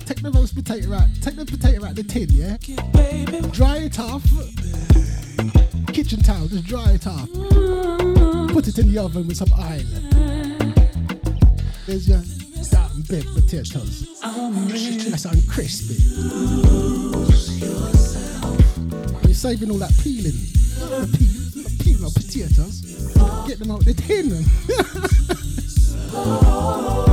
Take 0.07 0.23
the 0.23 0.31
roast 0.33 0.55
potato 0.55 0.93
out. 0.93 1.09
Take 1.21 1.37
the 1.37 1.47
potato 1.47 1.85
out 1.85 1.97
the 1.97 2.05
tin, 2.05 2.29
yeah? 2.31 2.57
Dry 3.51 3.79
it 3.79 3.99
off. 3.99 4.23
Kitchen 5.93 6.23
towel, 6.23 6.47
just 6.47 6.65
dry 6.65 6.93
it 6.93 7.07
off. 7.07 7.29
Put 8.53 8.69
it 8.69 8.79
in 8.79 8.93
the 8.93 8.99
oven 8.99 9.27
with 9.27 9.37
some 9.37 9.53
oil. 9.59 10.40
There's 11.91 12.07
your 12.09 12.23
damn 12.71 13.01
big 13.09 13.27
potatoes. 13.35 14.07
Nice 14.23 15.25
and 15.25 15.49
crispy. 15.49 15.95
You're 19.27 19.35
saving 19.35 19.73
all 19.73 19.79
that 19.79 19.93
peeling. 20.01 20.39
The 20.79 21.09
peel, 21.19 21.65
the 21.65 21.83
peeling 21.83 22.05
of 22.05 22.15
potatoes. 22.15 22.83
Get 23.49 23.59
them 23.59 23.73
out 23.73 23.85
the 23.85 23.95
tin. 23.95 24.45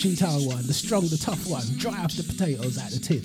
towel 0.00 0.46
one, 0.46 0.66
the 0.66 0.72
strong, 0.72 1.06
the 1.08 1.18
tough 1.18 1.46
one. 1.46 1.62
Dry 1.76 1.92
off 2.02 2.14
the 2.16 2.22
potatoes 2.22 2.78
out 2.78 2.90
the 2.90 2.98
tin. 2.98 3.22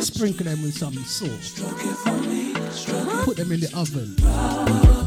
Sprinkle 0.00 0.44
them 0.44 0.62
with 0.62 0.74
some 0.78 0.94
salt. 1.04 1.30
Put 3.24 3.36
them 3.36 3.50
in 3.50 3.60
the 3.60 3.70
oven. 3.74 5.01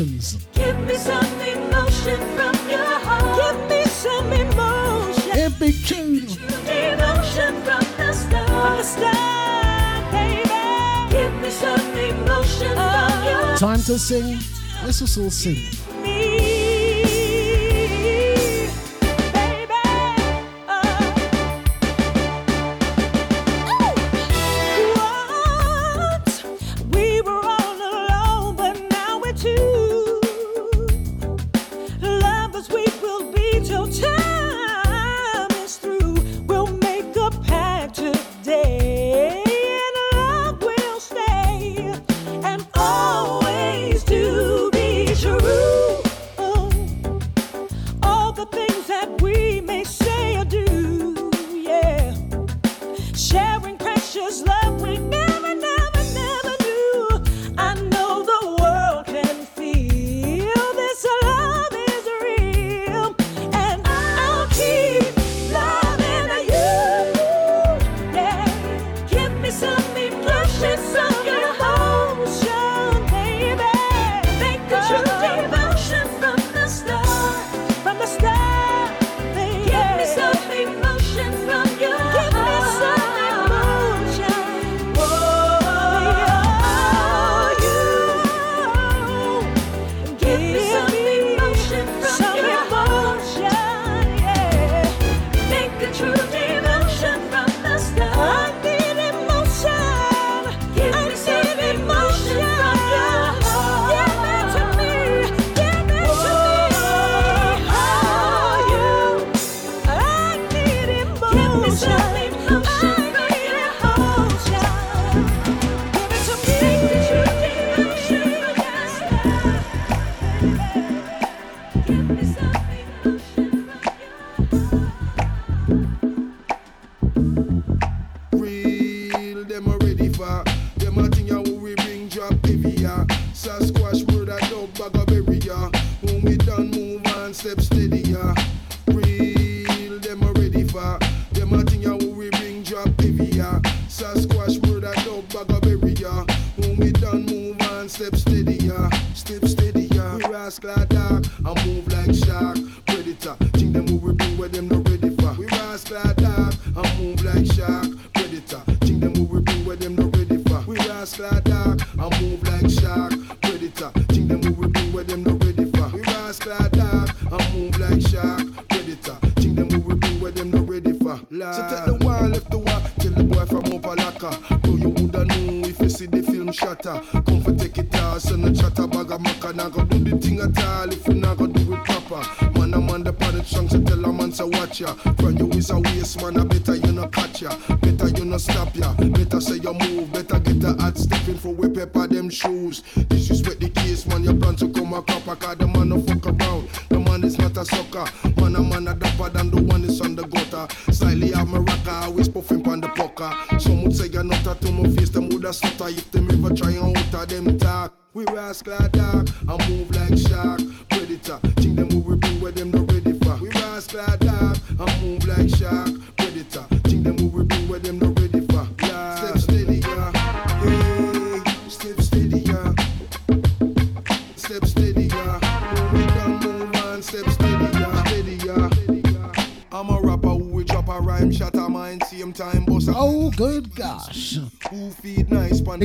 Emotions. 0.00 0.46
give 0.54 0.78
me 0.86 0.94
some 0.94 1.24
emotion 1.40 2.20
from 2.36 2.70
your 2.70 2.84
heart. 3.06 3.40
Give 3.40 3.68
me 3.68 3.84
some 3.84 4.32
emotion. 4.32 5.30
It 5.34 5.58
be 5.58 5.72
tune. 5.72 6.26
Devotion 6.66 7.54
from 7.62 7.84
the 7.96 8.12
start. 8.12 8.48
From 8.48 8.76
the 8.76 8.82
start, 8.82 10.12
baby. 10.12 11.10
Give 11.10 11.34
me 11.42 11.50
some 11.50 11.96
emotion 11.96 12.76
your 13.24 13.56
Time 13.56 13.80
to 13.82 13.98
sing. 13.98 14.38
Let's 14.84 15.02
us 15.02 15.18
all 15.18 15.30
sing. 15.30 15.77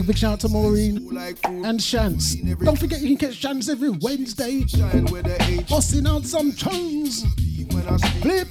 big 0.04 0.18
shout 0.18 0.34
out 0.34 0.40
to 0.42 0.50
Maureen 0.50 1.18
and 1.66 1.82
Shans. 1.82 2.36
Don't 2.36 2.78
forget 2.78 3.02
you 3.02 3.16
can 3.16 3.30
catch 3.30 3.38
Shans 3.38 3.70
every 3.70 3.90
Wednesday. 3.90 4.66
Bossing 5.70 6.08
out 6.08 6.26
some 6.26 6.52
tunes. 6.52 7.24
Flip 8.22 8.48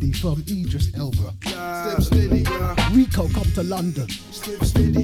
From 0.00 0.42
Idris 0.48 0.94
Elba. 0.96 1.34
Step 1.44 2.00
steady, 2.02 2.40
yeah. 2.40 2.90
Rico 2.94 3.28
come 3.28 3.52
to 3.52 3.62
London. 3.62 4.08
Step 4.08 4.64
steady, 4.64 4.99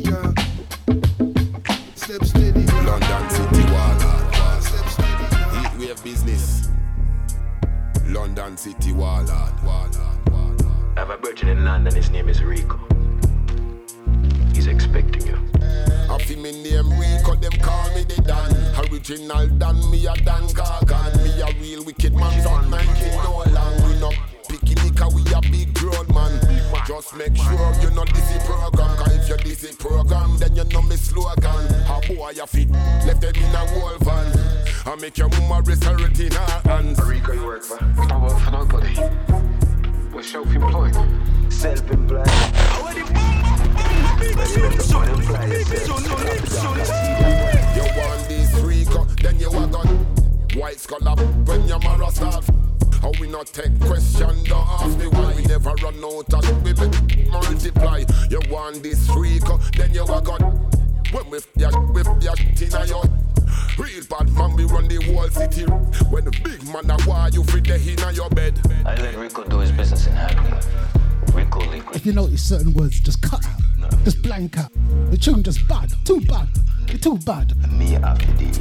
bad. 77.27 77.57
Me 77.73 77.98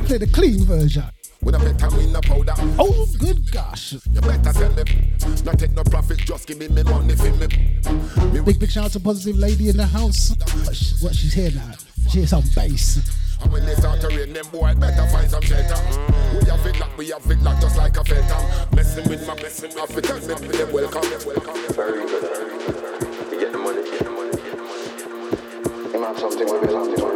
Play 0.07 0.17
the 0.17 0.29
clean 0.33 0.65
version. 0.65 1.03
With 1.41 1.53
a 1.53 1.59
powder. 2.21 2.53
Oh, 2.79 3.05
good 3.19 3.51
gosh. 3.51 3.93
You 3.93 4.21
better. 4.21 4.83
Not 5.45 5.59
take 5.59 5.73
no 5.73 5.83
profit, 5.83 6.17
just 6.17 6.47
give 6.47 6.57
me 6.57 6.67
money 6.83 7.15
for 7.15 7.31
me. 7.31 7.47
me 8.33 8.41
big, 8.41 8.59
big 8.59 8.71
shout 8.71 8.85
out 8.85 8.91
to 8.93 8.99
Positive 8.99 9.37
Lady 9.37 9.69
in 9.69 9.77
the 9.77 9.85
house. 9.85 10.33
What, 10.65 10.75
she, 10.75 10.95
she's 11.13 11.33
here 11.33 11.51
now? 11.51 11.73
She 12.09 12.19
hears 12.19 12.31
some 12.31 12.43
bass. 12.55 12.97
And 13.43 13.51
when 13.51 13.65
they 13.67 13.75
start 13.75 14.01
to 14.01 14.07
rain, 14.07 14.33
them 14.33 14.47
boy 14.51 14.73
better 14.73 15.07
find 15.09 15.29
some 15.29 15.43
shelter. 15.43 15.77
We 16.33 16.49
have 16.49 16.65
it 16.65 16.79
locked, 16.79 16.97
we 16.97 17.09
have 17.09 17.29
it 17.29 17.39
locked 17.41 17.61
just 17.61 17.77
like 17.77 17.97
a. 17.97 18.03
Messing 18.75 19.07
with 19.07 19.27
my 19.27 19.35
them 20.57 20.71
welcome. 20.73 21.01
welcome. 21.25 21.73
Very 21.75 22.01
good. 22.07 22.23
Get 23.29 23.51
the 23.51 23.57
money, 23.59 23.83
get 23.83 23.99
the 24.03 24.09
money, 24.09 24.31
get 24.31 24.57
the 24.57 24.63
money, 24.63 24.87
get 24.87 24.97
the 24.97 25.13
money. 25.13 25.93
You 25.93 26.01
have 26.01 26.17
something 26.17 26.51
with 26.51 26.61
me, 26.63 26.71
something 26.71 27.05
with 27.05 27.09
me. 27.09 27.14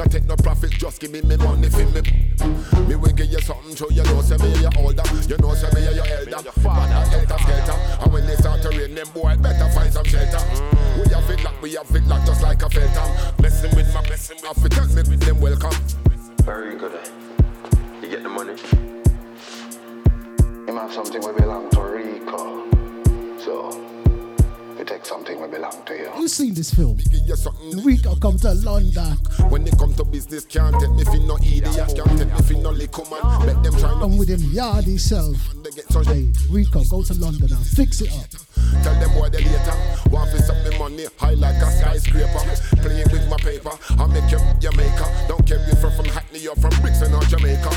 Not 0.00 0.10
take 0.12 0.24
no 0.24 0.34
profit, 0.36 0.70
just 0.70 0.98
give 0.98 1.10
me 1.10 1.20
me 1.20 1.36
money 1.36 1.68
for 1.68 1.84
me. 1.84 2.00
Me 2.88 2.94
will 2.96 3.12
give 3.12 3.26
you 3.30 3.38
something, 3.40 3.76
so 3.76 3.90
you 3.90 4.02
know 4.04 4.22
say 4.22 4.38
me 4.38 4.48
you 4.58 4.70
older, 4.78 5.02
you 5.28 5.36
know 5.36 5.52
say 5.52 5.68
me 5.74 5.82
you 5.94 6.00
elder. 6.00 6.40
Your 6.42 6.52
father, 6.64 7.04
helter 7.10 7.36
skelter, 7.36 8.02
and 8.02 8.10
when 8.10 8.26
they 8.26 8.34
start 8.36 8.62
to 8.62 8.70
rain, 8.70 8.94
them 8.94 9.06
boy 9.12 9.36
better 9.36 9.68
find 9.74 9.92
some 9.92 10.06
shelter. 10.06 10.40
We 10.96 11.12
have 11.12 11.28
it 11.28 11.44
locked, 11.44 11.60
we 11.60 11.74
have 11.74 11.94
it 11.94 12.04
locked 12.06 12.26
just 12.28 12.42
like 12.42 12.62
a 12.62 12.70
filter. 12.70 13.42
Messing 13.42 13.76
with 13.76 13.92
my 13.92 14.00
with, 14.08 14.38
have 14.42 14.62
to 14.62 14.68
tell 14.70 14.86
me 14.86 15.16
them 15.16 15.38
welcome. 15.38 15.76
Very 16.44 16.78
good. 16.78 16.94
eh? 16.94 17.10
You 18.00 18.08
get 18.08 18.22
the 18.22 18.30
money. 18.30 18.56
You 20.66 20.76
have 20.78 20.94
something 20.94 21.20
will 21.20 21.34
belong 21.34 21.68
to 21.72 21.79
you. 26.22 26.28
Seen 26.28 26.54
this 26.54 26.72
film? 26.72 26.96
Rico 27.84 28.14
come 28.16 28.38
to 28.38 28.54
London. 28.54 29.16
When 29.48 29.66
it 29.66 29.76
come 29.78 29.94
to 29.94 30.04
business, 30.04 30.44
can't 30.44 30.78
take 30.80 30.90
me 30.90 31.04
for 31.04 31.18
no 31.18 31.36
idiot, 31.38 31.64
can't 31.74 32.16
take 32.18 32.32
me 32.32 32.42
for 32.42 32.54
no 32.54 32.70
liquor 32.70 33.02
man. 33.10 33.46
Let 33.46 33.62
them 33.62 33.74
try 33.76 33.92
And 34.02 34.18
with 34.18 34.28
him 34.28 34.40
yardy 34.40 34.98
self. 34.98 35.36
Hey, 36.06 36.32
Rico, 36.50 36.84
go 36.84 37.02
to 37.02 37.14
London 37.14 37.52
and 37.52 37.66
fix 37.66 38.00
it 38.00 38.12
up. 38.12 38.26
Tell 38.82 38.94
them 39.00 39.12
boy 39.14 39.28
they 39.28 39.42
later. 39.42 39.76
Want 40.10 40.30
to 40.30 40.42
suck 40.42 40.56
me 40.64 40.78
money 40.78 41.06
high 41.18 41.34
like 41.34 41.56
a 41.56 41.70
skyscraper. 41.70 42.42
Playing 42.80 43.10
with 43.10 43.28
my 43.28 43.36
paper, 43.36 43.72
I 43.98 44.06
make 44.06 44.30
you 44.30 44.38
Jamaica. 44.60 45.26
Don't 45.28 45.46
care 45.46 45.58
if 45.68 45.82
you're 45.82 45.90
from 45.90 46.06
Hackney 46.06 46.46
or 46.46 46.56
from 46.56 46.70
Brixton 46.80 47.12
or 47.12 47.22
Jamaica. 47.22 47.70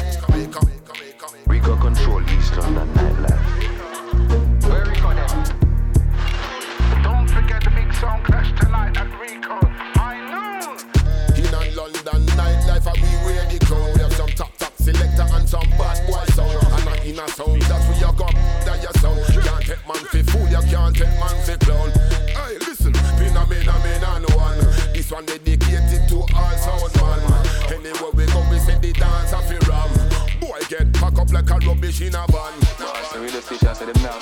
Like 31.49 31.64
a 31.64 31.68
rubbish 31.68 32.02
in 32.02 32.15
a 32.15 32.26
van. 32.28 32.53
No, 32.80 32.91
it's 32.95 33.11
the 33.11 33.20
real 33.20 33.41
station, 33.41 33.68
I 33.68 33.74
said 33.74 33.94
them 33.94 34.03
now 34.03 34.20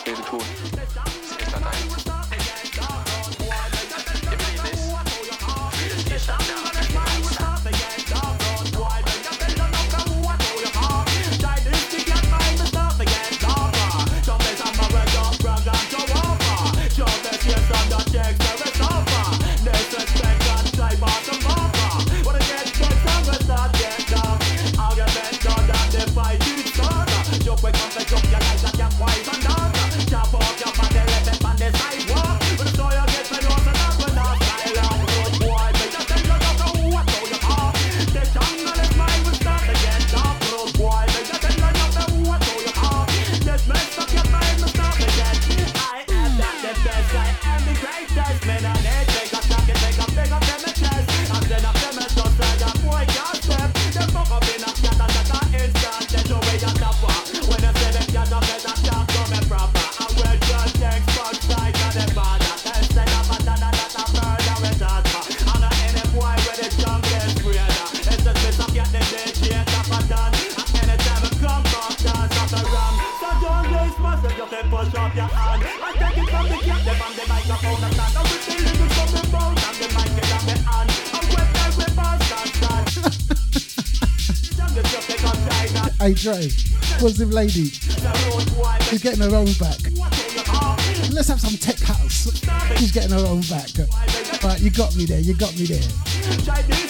Dre, 86.22 86.49
positive 86.99 87.31
lady. 87.31 87.72
She's 88.85 89.02
getting 89.02 89.22
her 89.22 89.35
own 89.35 89.52
back. 89.53 89.80
Let's 91.11 91.30
have 91.30 91.41
some 91.41 91.57
tech 91.57 91.80
house. 91.80 92.30
She's 92.77 92.91
getting 92.91 93.10
her 93.10 93.26
own 93.26 93.41
back. 93.41 93.69
Right, 94.43 94.60
you 94.60 94.69
got 94.69 94.95
me 94.95 95.06
there. 95.06 95.19
You 95.19 95.34
got 95.34 95.57
me 95.57 95.65
there. 95.65 96.81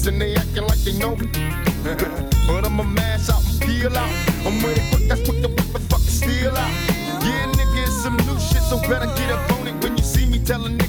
face 0.00 0.06
and 0.06 0.20
they 0.20 0.34
acting 0.34 0.66
like 0.66 0.78
they 0.78 0.92
know 0.98 1.16
me. 1.16 1.26
but 2.46 2.64
I'ma 2.64 2.82
mash 2.82 3.28
out 3.28 3.42
and 3.44 3.60
peel 3.60 3.96
out. 3.96 4.12
I'm 4.46 4.60
ready 4.64 4.82
quick, 4.90 5.08
that's 5.08 5.22
quick, 5.28 5.42
the 5.42 5.48
motherfucker 5.48 5.98
steal 5.98 6.56
out. 6.56 6.70
Yeah, 7.22 7.52
nigga, 7.52 7.86
it's 7.86 8.02
some 8.02 8.16
new 8.16 8.38
shit, 8.38 8.62
so 8.62 8.78
better 8.88 9.06
get 9.16 9.30
up 9.30 9.52
on 9.52 9.68
it 9.68 9.82
when 9.82 9.96
you 9.96 10.04
see 10.04 10.26
me 10.26 10.38
telling 10.38 10.79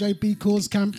JB 0.00 0.38
Cause 0.40 0.66
Camp. 0.66 0.96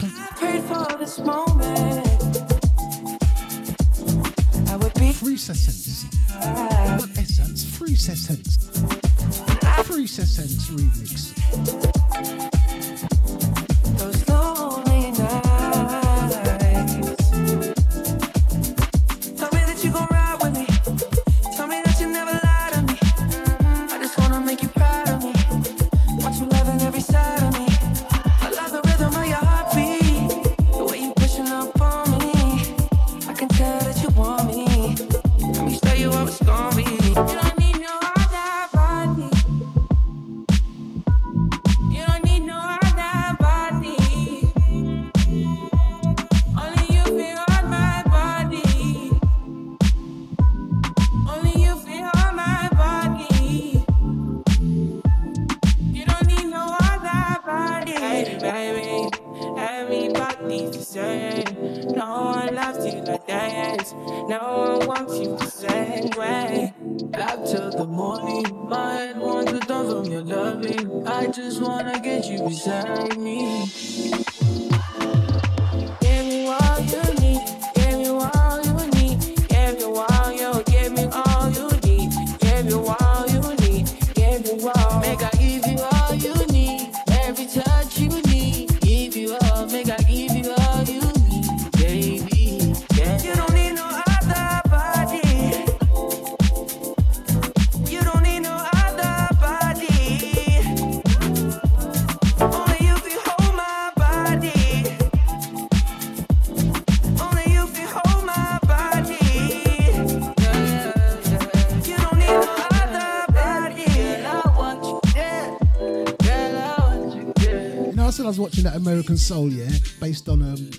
Soul, 119.22 119.50
yeah, 119.50 119.70
based 120.00 120.28
on 120.30 120.42
um, 120.42 120.72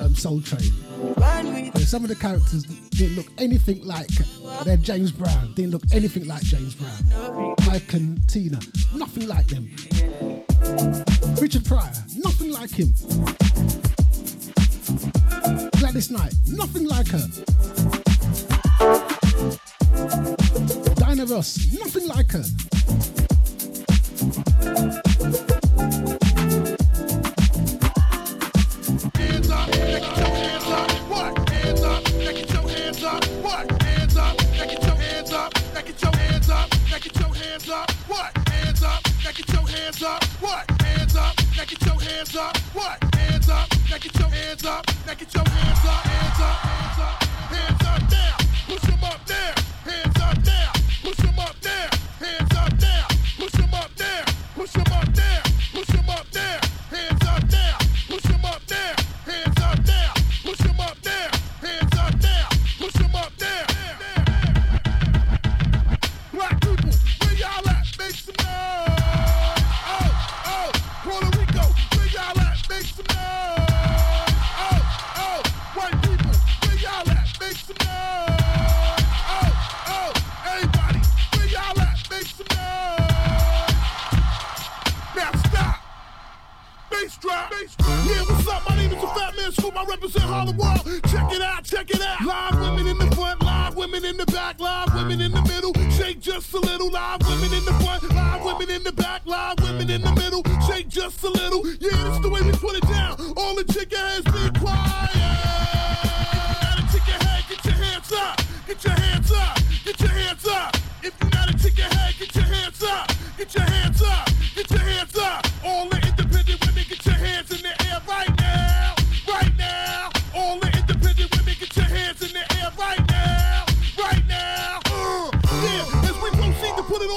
um, 0.00 0.14
Soul 0.14 0.40
Train. 0.42 0.72
Some 1.76 2.02
of 2.02 2.08
the 2.08 2.16
characters 2.18 2.64
didn't 2.64 3.16
look 3.16 3.26
anything 3.38 3.84
like 3.84 4.08
their 4.64 4.76
James 4.76 5.12
Brown, 5.12 5.54
didn't 5.54 5.70
look 5.70 5.82
anything 5.92 6.26
like 6.26 6.42
James 6.42 6.74
Brown. 6.74 7.54
Ike 7.70 7.94
and 7.94 8.28
Tina, 8.28 8.58
nothing 8.94 9.28
like 9.28 9.46
them. 9.46 9.70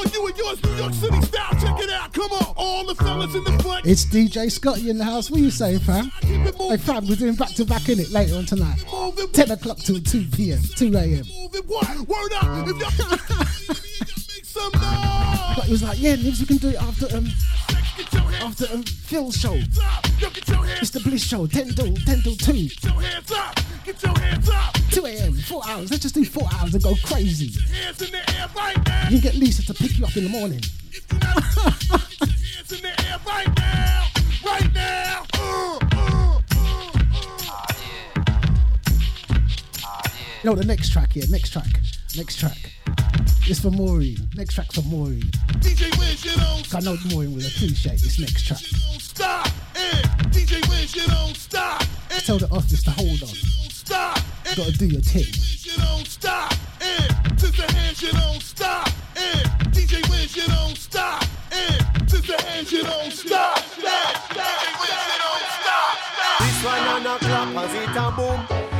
all 0.02 0.11
you 0.11 0.28
and 0.28 0.38
yours 0.38 0.64
New 0.64 0.76
York 0.76 0.94
City 0.94 1.22
style. 1.22 1.53
Check 1.53 1.84
it 1.84 1.90
out. 1.90 2.14
Come 2.14 2.32
on, 2.32 2.53
all 2.57 2.86
the 2.86 2.95
fellas 2.95 3.34
in 3.36 3.44
the 3.44 3.64
front. 3.64 3.86
It's 3.86 4.06
DJ 4.06 4.52
Scotty 4.52 4.90
in 4.90 4.98
the 4.98 5.03
house. 5.03 5.30
What 5.30 5.41
you 5.41 5.52
saying, 5.52 5.80
fam? 5.80 6.11
Hey, 6.22 6.78
fam, 6.78 7.07
we're 7.07 7.15
doing 7.15 7.36
back 7.36 7.49
to 7.56 7.65
back 7.65 7.90
in 7.90 7.99
it 7.99 8.10
later 8.11 8.36
on 8.36 8.45
tonight. 8.45 8.84
10 9.34 9.52
o'clock 9.52 9.78
till 9.78 9.99
2 9.99 10.26
p.m., 10.36 10.60
2 10.76 10.95
a.m. 10.95 11.26
Word 12.07 12.34
up. 12.34 12.68
If 12.68 12.78
y'all 12.78 13.10
make. 13.11 13.22
But 15.56 15.65
he 15.65 15.72
was 15.72 15.84
like, 15.84 15.99
yeah, 16.02 16.15
Nibs, 16.15 16.40
we 16.40 16.45
can 16.45 16.57
do 16.57 16.69
it 16.69 16.82
after 16.82 17.15
um, 17.15 17.28
after 18.16 18.66
um 18.74 18.84
Phil's 18.84 19.36
show. 19.38 19.54
It's 19.54 20.90
the 20.90 21.00
Bliss 21.00 21.24
show, 21.24 21.48
10 21.48 21.74
till 21.76 21.94
10 21.96 22.22
till 22.22 22.36
2. 22.36 22.54
Get 22.54 22.84
your 22.84 23.02
hands 23.02 23.32
up. 23.32 23.60
Get 23.86 24.04
your 24.04 24.20
hands 24.20 24.50
up. 24.50 24.74
2 24.92 25.06
a.m., 25.06 25.34
4 25.34 25.62
hours. 25.68 25.92
Let's 25.92 26.04
just 26.04 26.16
do 26.16 26.26
4 26.26 26.48
hours 26.60 26.74
and 26.74 26.84
go 26.84 26.96
crazy. 27.04 27.60
Hands 27.74 28.02
in 28.02 28.12
the 28.12 28.38
air 28.38 28.48
right 28.56 28.86
now. 28.86 29.04
You 29.10 29.20
can 29.22 29.32
get 29.32 29.36
Lisa 29.36 29.66
to 29.66 29.74
pick 29.74 29.98
you 29.98 30.06
up 30.06 30.16
in 30.18 30.24
the 30.24 30.30
morning. 30.30 30.62
Hands 30.92 32.72
in 32.72 32.82
the 32.82 32.94
air 33.08 33.20
right 33.26 33.58
now. 33.58 34.08
Right 34.46 34.74
now. 34.74 35.26
Uh, 35.34 35.80
uh, 35.96 36.40
No, 40.44 40.56
the 40.56 40.66
next 40.66 40.92
track 40.92 41.14
here, 41.14 41.26
next 41.30 41.52
track, 41.52 41.68
next 42.18 42.40
track. 42.40 42.58
It's 43.47 43.59
for 43.59 43.72
Maureen. 43.72 44.18
Next 44.35 44.53
track's 44.53 44.76
for 44.76 44.88
Maureen. 44.88 45.23
DJ 45.59 45.89
Wiz, 45.99 46.23
you 46.23 46.31
don't 46.31 46.73
I 46.76 46.80
know 46.80 46.95
Maureen 47.11 47.35
will 47.35 47.45
appreciate 47.45 47.99
this 47.99 48.19
next 48.19 48.45
track. 48.47 48.59
stop. 48.99 49.47
And 49.76 50.05
DJ 50.31 50.61
Wiz, 50.69 50.95
you 50.95 51.05
don't 51.07 51.35
stop. 51.35 51.84
And 52.11 52.23
Tell 52.23 52.38
the 52.38 52.47
office 52.49 52.84
to 52.84 52.91
hold 52.91 53.22
on. 53.23 53.30
stop. 53.69 54.19
You 54.49 54.55
gotta 54.55 54.72
do 54.77 54.85
your 54.88 55.01
thing. 55.01 55.26
You 55.63 55.77
don't 55.84 56.07
stop. 56.07 56.53
And 56.81 57.39
sister 57.39 57.69
hands, 57.73 58.01
you 58.01 58.11
don't 58.11 58.41
stop. 58.41 58.88
And 59.18 59.45
DJ 59.73 60.07
Wiz, 60.09 60.35
you 60.35 60.47
don't 60.47 60.77
stop. 60.77 61.23
And 61.51 62.09
sister 62.09 62.38
hands, 62.43 62.72
you 62.72 62.84
don't 62.84 63.11
stop. 63.11 63.57
Stop. 63.57 64.15
DJ 64.31 64.63
Wiz, 64.80 64.97
you 65.11 65.18
don't 65.19 65.47
stop. 65.59 65.97
This 66.39 66.63
one 66.63 66.88
on 66.88 67.05
a 67.05 67.19
clap 67.19 67.55
as 67.57 67.73
it 67.76 67.97
a 67.97 68.11
boom. 68.15 68.70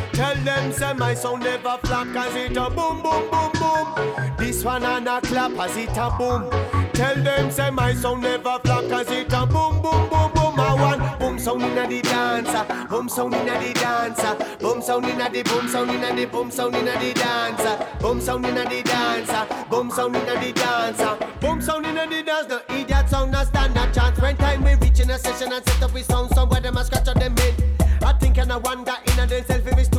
Tell 0.43 0.57
them 0.57 0.72
say 0.72 0.93
my 0.93 1.13
sound 1.13 1.43
never 1.43 1.77
flop 1.84 2.07
cause 2.13 2.35
it 2.35 2.57
a 2.57 2.68
boom 2.68 3.03
boom 3.03 3.30
boom 3.30 3.51
boom. 3.59 4.35
This 4.39 4.65
one 4.65 4.84
on 4.84 5.07
a 5.07 5.22
clap 5.22 5.51
as 5.51 5.77
it 5.77 5.95
a 5.95 6.09
boom. 6.18 6.49
Tell 6.93 7.15
them 7.15 7.51
say 7.51 7.69
my 7.69 7.93
sound 7.93 8.23
never 8.23 8.57
flop 8.63 8.89
cause 8.89 9.11
it 9.11 9.31
a 9.31 9.45
boom 9.45 9.84
boom 9.84 10.09
boom 10.09 10.31
boom. 10.34 10.59
I 10.59 10.73
want 10.73 11.19
boom 11.19 11.38
sound 11.38 11.61
inna 11.61 11.88
the 11.88 12.01
dancer, 12.01 12.65
boom 12.89 13.07
sound 13.07 13.35
inna 13.35 13.59
the 13.59 13.72
dancer, 13.73 14.57
boom 14.59 14.81
sound 14.81 15.05
inna 15.05 15.30
the 15.30 15.43
boom 15.43 15.68
sound 15.68 15.91
inna 15.91 16.15
the 16.15 16.26
boom 16.26 16.49
sound 16.49 16.76
inna 16.76 16.99
the 16.99 17.13
dancer, 17.13 17.88
boom 17.99 18.19
sound 18.19 18.45
inna 18.47 18.63
the 18.68 18.81
dancer, 18.81 19.47
boom 19.69 19.91
sound 19.91 20.15
inna 20.15 20.39
the 20.39 20.53
dancer, 20.53 21.18
boom 21.39 21.61
sound 21.61 21.85
inna 21.85 22.07
the 22.07 22.23
dance. 22.23 22.47
No 22.49 22.61
idiot 22.76 23.07
sound 23.09 23.31
no 23.31 23.43
stand 23.43 23.77
a 23.77 23.93
chance. 23.93 24.19
When 24.19 24.35
time 24.38 24.63
we 24.63 24.73
reach 24.73 25.01
in 25.01 25.11
a 25.11 25.19
session 25.19 25.53
and 25.53 25.63
set 25.63 25.84
up 25.84 25.93
we 25.93 26.01
sound 26.01 26.31
somewhere 26.34 26.61
them 26.61 26.77
a 26.77 26.84
scratch 26.84 27.07
on 27.09 27.19
them 27.19 27.38
head. 27.38 27.63
I 28.03 28.13
think 28.13 28.39
and 28.39 28.51
I 28.51 28.57
wonder 28.57 28.93
in 29.05 29.19
a 29.19 29.27
themself 29.27 29.68
if 29.68 29.77
it's 29.77 29.90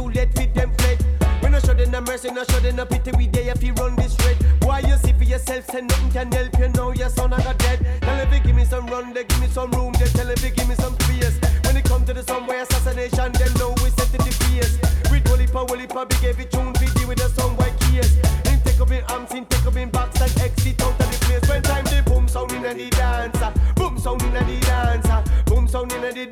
We 1.69 1.87
no 1.87 2.01
mercy, 2.01 2.31
no 2.31 2.45
show 2.45 2.61
them 2.61 2.77
no 2.77 2.85
pity. 2.85 3.13
We 3.17 3.27
there 3.29 3.51
if 3.51 3.63
you 3.63 3.73
run 3.75 3.97
this 3.97 4.17
red. 4.25 4.37
Why 4.63 4.81
you 4.81 4.97
see 4.97 5.13
for 5.13 5.25
yourself? 5.25 5.67
Say 5.67 5.83
nothing 5.83 6.11
can 6.11 6.33
help 6.33 6.59
you 6.59 6.69
now. 6.69 6.91
Your 6.91 7.09
son 7.09 7.33
I 7.33 7.43
got 7.43 7.59
dead. 7.59 7.87
Tell 8.03 8.19
if 8.21 8.33
you 8.33 8.41
give 8.41 8.57
me 8.57 8.65
some 8.65 8.87
run, 8.87 9.13
they 9.13 9.25
give 9.25 9.41
me 9.41 9.47
some 9.49 9.71
room. 9.73 9.93
They 9.99 10.07
tell 10.07 10.29
if 10.29 10.43
you 10.43 10.51
give 10.51 10.69
me 10.69 10.75
some 10.75 10.95
space. 11.01 11.39
When 11.65 11.77
it 11.77 11.85
come 11.85 12.05
to 12.05 12.13
the 12.13 12.23
somewhere 12.23 12.63
assassination, 12.63 13.33
them 13.33 13.53
know 13.59 13.75
we 13.83 13.91
set 13.91 14.09
to 14.13 14.19
the 14.19 14.33
face. 14.47 14.79
With 15.11 15.29
Wally 15.29 15.47
Pa, 15.47 15.65
Wally 15.65 15.87
Pa, 15.87 16.05
big 16.05 16.25
every 16.25 16.47
tune 16.47 16.73
deal 16.73 17.09
with 17.09 17.19
the 17.19 17.29
song 17.29 17.57
by 17.57 17.71
case. 17.71 18.15
Him 18.47 18.61
take 18.65 18.81
up 18.81 18.91
in 18.91 19.05
arms, 19.05 19.33
him 19.33 19.45
take 19.47 19.67
up 19.67 19.77
in 19.77 19.91
box 19.91 20.21
and 20.21 20.41
exit 20.41 20.83
out 20.83 21.01
of 21.01 21.11
the 21.11 21.19
place. 21.27 21.49
When 21.49 21.63
time 21.63 21.85
the 21.85 22.03
boom 22.07 22.29
sound 22.29 22.53
in 22.53 22.63
the 22.63 22.91
dancer, 22.91 23.53
ah. 23.53 23.73
boom 23.77 23.99
sound 23.99 24.23
in 24.23 24.33
the 24.33 24.61
dancer, 24.61 25.11
ah. 25.11 25.43
boom 25.47 25.69
sound 25.69 25.93
in 25.93 26.01
the 26.01 26.32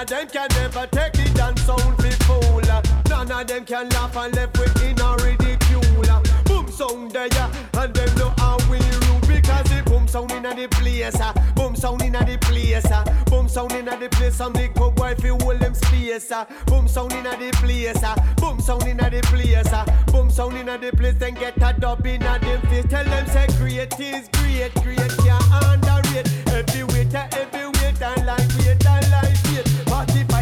of 0.00 0.06
them 0.06 0.28
can 0.28 0.48
never 0.50 0.86
take 0.88 1.12
the 1.12 1.30
dance 1.34 1.62
sound 1.62 1.96
fi 1.98 2.10
fool. 2.26 2.60
None 3.08 3.32
of 3.32 3.46
them 3.46 3.64
can 3.64 3.88
laugh 3.90 4.16
and 4.16 4.34
left 4.34 4.58
with 4.58 4.82
in 4.82 5.00
a 5.00 5.16
ridicule. 5.24 6.22
Boom 6.44 6.70
sound 6.70 7.10
there, 7.10 7.28
and 7.74 7.94
them 7.94 8.14
know 8.16 8.32
how 8.38 8.58
we 8.70 8.78
rule 8.78 9.20
because 9.26 9.66
the 9.70 9.82
boom 9.86 10.06
sound 10.06 10.30
in 10.32 10.42
the 10.42 10.68
place. 10.70 11.16
ah. 11.20 11.32
Boom 11.56 11.74
sound 11.74 12.02
in 12.02 12.12
the 12.12 12.38
place. 12.40 12.86
ah. 12.92 13.04
Boom 13.26 13.48
sound 13.48 13.72
in 13.72 13.86
the 13.86 14.08
place. 14.12 14.36
Some 14.36 14.52
big 14.52 14.74
pub 14.74 14.94
boy 14.94 15.14
fi 15.16 15.28
hold 15.28 15.58
them 15.58 15.74
space. 15.74 16.30
ah. 16.30 16.46
Boom 16.66 16.86
sound 16.86 17.12
in 17.12 17.24
the 17.24 17.50
place. 17.60 18.00
ah. 18.04 18.14
Boom 18.36 18.60
sound 18.60 18.86
in 18.86 18.98
the 18.98 19.20
place. 19.24 19.72
ah. 19.72 19.84
Boom 20.12 20.30
sound 20.30 20.56
in 20.56 20.66
the 20.66 20.92
place. 20.96 21.14
Then 21.18 21.34
get 21.34 21.56
a 21.56 21.72
dub 21.78 22.06
in 22.06 22.22
a 22.22 22.38
them 22.38 22.62
face. 22.68 22.86
Tell 22.88 23.04
them 23.04 23.26
say 23.26 23.46
great 23.58 23.98
is 23.98 24.28
great, 24.34 24.72
great 24.84 25.12
can't 25.24 25.64
underrate. 25.64 26.28
Every 26.48 26.84
waiter, 26.84 27.26
every 27.32 27.66
waiter, 27.66 28.14
like 28.24 28.48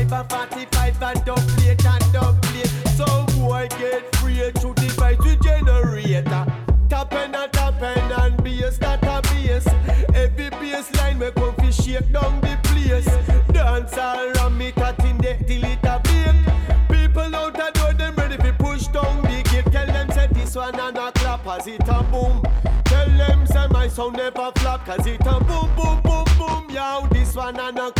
45 0.08 0.32
and 0.32 0.50
45 0.50 1.02
and 1.02 1.24
dub 1.24 1.38
plate 1.38 1.84
and 1.84 2.12
dub 2.12 2.42
plate. 2.42 2.72
So 2.96 3.26
boy 3.38 3.68
get 3.78 4.14
free 4.16 4.36
to 4.36 4.74
device 4.74 5.18
we 5.24 5.36
generator. 5.36 6.46
Tap 6.88 7.12
and 7.12 7.34
a 7.34 7.48
tap 7.48 7.82
and 7.82 8.42
bass 8.44 8.78
that 8.78 9.02
a 9.02 9.20
bass. 9.22 9.66
Every 10.14 10.50
bass 10.50 10.94
line 10.96 11.18
me 11.18 11.30
come 11.32 11.54
fi 11.56 11.70
shake 11.70 12.12
down 12.12 12.40
the 12.40 12.58
place. 12.64 13.06
Dance 13.52 13.98
all 13.98 14.30
around 14.30 14.56
me 14.56 14.70
cutting 14.72 15.18
the 15.18 15.36
till 15.44 15.64
it 15.64 15.78
a 15.82 16.00
break. 16.04 16.88
People 16.88 17.34
out 17.34 17.54
the 17.54 17.70
door 17.74 17.92
them 17.94 18.14
ready 18.16 18.36
fi 18.36 18.52
push 18.52 18.86
down 18.88 19.22
the 19.22 19.42
gate. 19.50 19.72
Tell 19.72 19.86
them 19.86 20.10
say 20.12 20.28
this 20.28 20.54
one 20.54 20.78
and 20.78 20.98
a 20.98 21.10
clap 21.12 21.46
as 21.48 21.66
it 21.66 21.82
a 21.88 22.02
boom. 22.04 22.42
Tell 22.84 23.08
them 23.08 23.44
say 23.46 23.66
my 23.70 23.88
sound 23.88 24.16
never 24.16 24.52
flop 24.56 24.86
cause 24.86 25.06
it 25.06 25.20
a 25.22 25.40
boom 25.44 25.68
boom 25.74 26.00
boom 26.02 26.24
boom. 26.38 26.70
Yow 26.70 27.08
this 27.10 27.34
one 27.34 27.58
and 27.58 27.78
a 27.78 27.90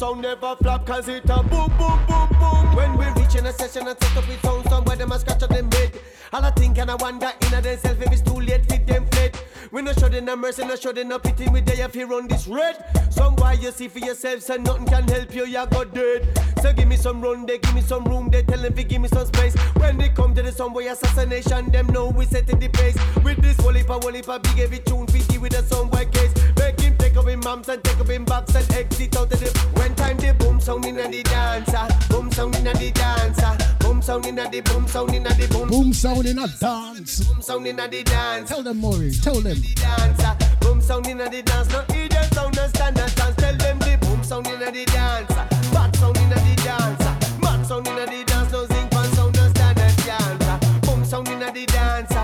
sound 0.00 0.22
never 0.22 0.56
flop 0.56 0.86
cause 0.86 1.08
it 1.08 1.24
a 1.24 1.42
boom 1.42 1.70
boom 1.76 2.00
boom 2.08 2.28
boom. 2.40 2.74
When 2.74 2.96
we 2.96 3.04
reach 3.20 3.34
in 3.34 3.44
a 3.44 3.52
session 3.52 3.86
and 3.86 4.02
set 4.02 4.16
up 4.16 4.26
with 4.26 4.40
sound 4.40 4.66
somewhere 4.70 4.96
them 4.96 5.12
a 5.12 5.18
scratch 5.18 5.42
on 5.42 5.50
them 5.50 5.70
head. 5.72 5.92
All 6.32 6.42
I 6.42 6.50
think 6.52 6.78
and 6.78 6.90
I 6.90 6.94
wonder 6.94 7.30
in 7.42 7.52
a 7.52 7.60
themself 7.60 8.00
if 8.00 8.10
it's 8.10 8.22
too 8.22 8.40
late 8.40 8.64
fit 8.64 8.86
them 8.86 9.04
fled. 9.10 9.38
We 9.70 9.82
no 9.82 9.92
show 9.92 10.08
them 10.08 10.24
no 10.24 10.36
mercy, 10.36 10.64
no 10.64 10.76
show 10.76 10.92
them 10.92 11.08
no 11.08 11.18
pity. 11.18 11.48
We 11.50 11.60
there 11.60 11.84
if 11.84 11.94
you 11.94 12.06
run 12.06 12.28
this 12.28 12.48
red. 12.48 12.82
Some 13.10 13.36
why 13.36 13.52
you 13.52 13.70
see 13.72 13.88
for 13.88 13.98
yourself, 13.98 14.40
so 14.40 14.56
nothing 14.56 14.86
can 14.86 15.06
help 15.06 15.34
you, 15.34 15.44
you 15.44 15.66
got 15.66 15.92
dead. 15.92 16.26
So 16.62 16.72
give 16.72 16.88
me 16.88 16.96
some 16.96 17.20
run, 17.20 17.44
they 17.44 17.58
give 17.58 17.74
me 17.74 17.82
some 17.82 18.04
room, 18.04 18.30
they 18.30 18.42
tell 18.42 18.58
them 18.58 18.72
fi 18.72 18.84
give 18.84 19.02
me 19.02 19.08
some 19.08 19.26
space. 19.26 19.54
When 19.76 19.98
they 19.98 20.08
come 20.08 20.34
to 20.34 20.40
the 20.40 20.50
somewhere 20.50 20.92
assassination, 20.92 21.70
them 21.72 21.88
know 21.88 22.08
we 22.08 22.24
setting 22.24 22.58
the 22.58 22.68
pace. 22.68 22.96
With 23.22 23.42
this 23.42 23.58
wally 23.58 23.84
pa 23.84 23.98
wally 23.98 24.22
pa 24.22 24.38
big 24.38 24.56
heavy 24.56 24.78
tune, 24.78 25.06
fitty 25.08 25.36
with 25.36 25.52
a 25.58 25.62
somewhere 25.62 26.06
case. 26.06 26.32
Take 26.56 26.80
up 27.20 27.28
in 27.28 27.40
mams 27.40 27.68
and 27.68 27.84
take 27.84 28.00
up 28.00 28.08
in 28.08 28.24
box 28.24 28.54
and 28.54 28.72
exit 28.72 29.16
out 29.16 29.32
of 29.32 29.40
the. 29.40 29.50
When 29.74 29.94
time 29.94 30.16
the 30.16 30.32
boom 30.34 30.60
sound 30.60 30.86
in 30.86 30.96
the 30.96 31.22
dancer, 31.22 31.86
boom 32.08 32.30
sound 32.32 32.56
in 32.56 32.64
the 32.64 32.90
dancer, 32.92 33.76
boom 33.80 34.02
sound 34.02 34.26
in 34.26 34.36
the 34.36 34.60
boom 34.62 34.86
sound 34.86 35.14
in 35.14 35.22
the 35.22 35.48
boom. 35.50 35.68
Boom 35.68 35.92
sound 35.92 36.26
in 36.26 36.38
a 36.38 36.48
dance. 36.48 37.24
Boom 37.24 37.42
sound 37.42 37.66
in 37.66 37.76
the 37.76 38.02
dance. 38.02 38.48
Tell 38.48 38.62
them, 38.62 38.78
Maureen, 38.78 39.12
tell 39.12 39.40
them. 39.40 39.58
dancer. 39.74 40.36
Boom 40.60 40.80
sound 40.80 41.06
in 41.06 41.18
the 41.18 41.42
dance, 41.42 41.68
no 41.70 41.84
idiot 41.90 42.34
sound, 42.34 42.56
no 42.56 42.66
standard 42.68 43.14
dance. 43.14 43.36
Tell 43.36 43.56
them 43.56 43.78
the 43.78 43.98
boom 44.00 44.24
sound 44.24 44.46
in 44.46 44.60
the 44.60 44.84
dance. 44.86 45.28
Bad 45.72 45.96
sound 45.96 46.16
in 46.16 46.28
the 46.30 46.54
dance. 46.64 47.40
Mad 47.40 47.66
sound 47.66 47.86
in 47.86 47.96
the 47.96 48.24
dance, 48.24 48.52
no 48.52 48.66
zinc 48.66 48.90
pan 48.90 49.12
sound, 49.12 49.36
no 49.36 49.48
standard 49.50 49.96
dance. 50.04 50.86
Boom 50.86 51.04
sound 51.04 51.28
in 51.28 51.40
the 51.40 51.66
dance. 51.66 52.19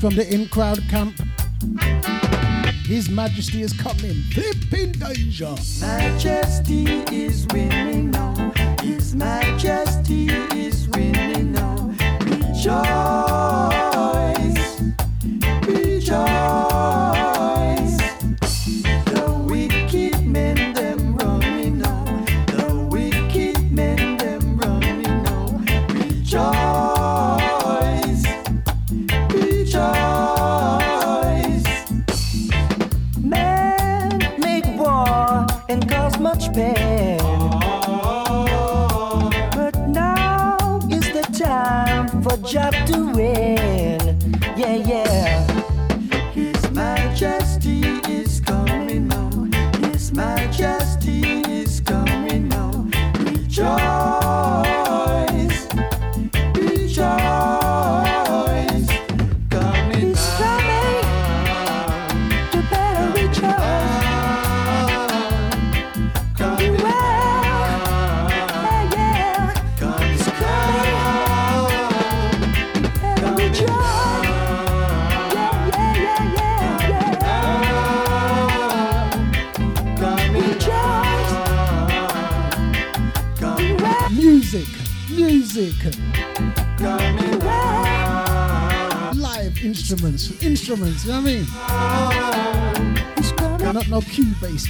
From 0.00 0.14
the 0.14 0.26
in 0.32 0.48
crowd 0.48 0.80
camp. 0.88 1.14
His 2.86 3.10
Majesty 3.10 3.60
is 3.60 3.74
coming. 3.74 4.22
Flipping 4.32 4.92
danger. 4.92 5.54
Majesty 5.80 6.84
is 7.14 7.46
winning 7.52 8.10
now. 8.10 8.52
His 8.80 9.14
Majesty 9.14 10.28
is 10.56 10.88
winning 10.88 11.52
now. 11.52 11.94
Rejoice. 12.22 14.29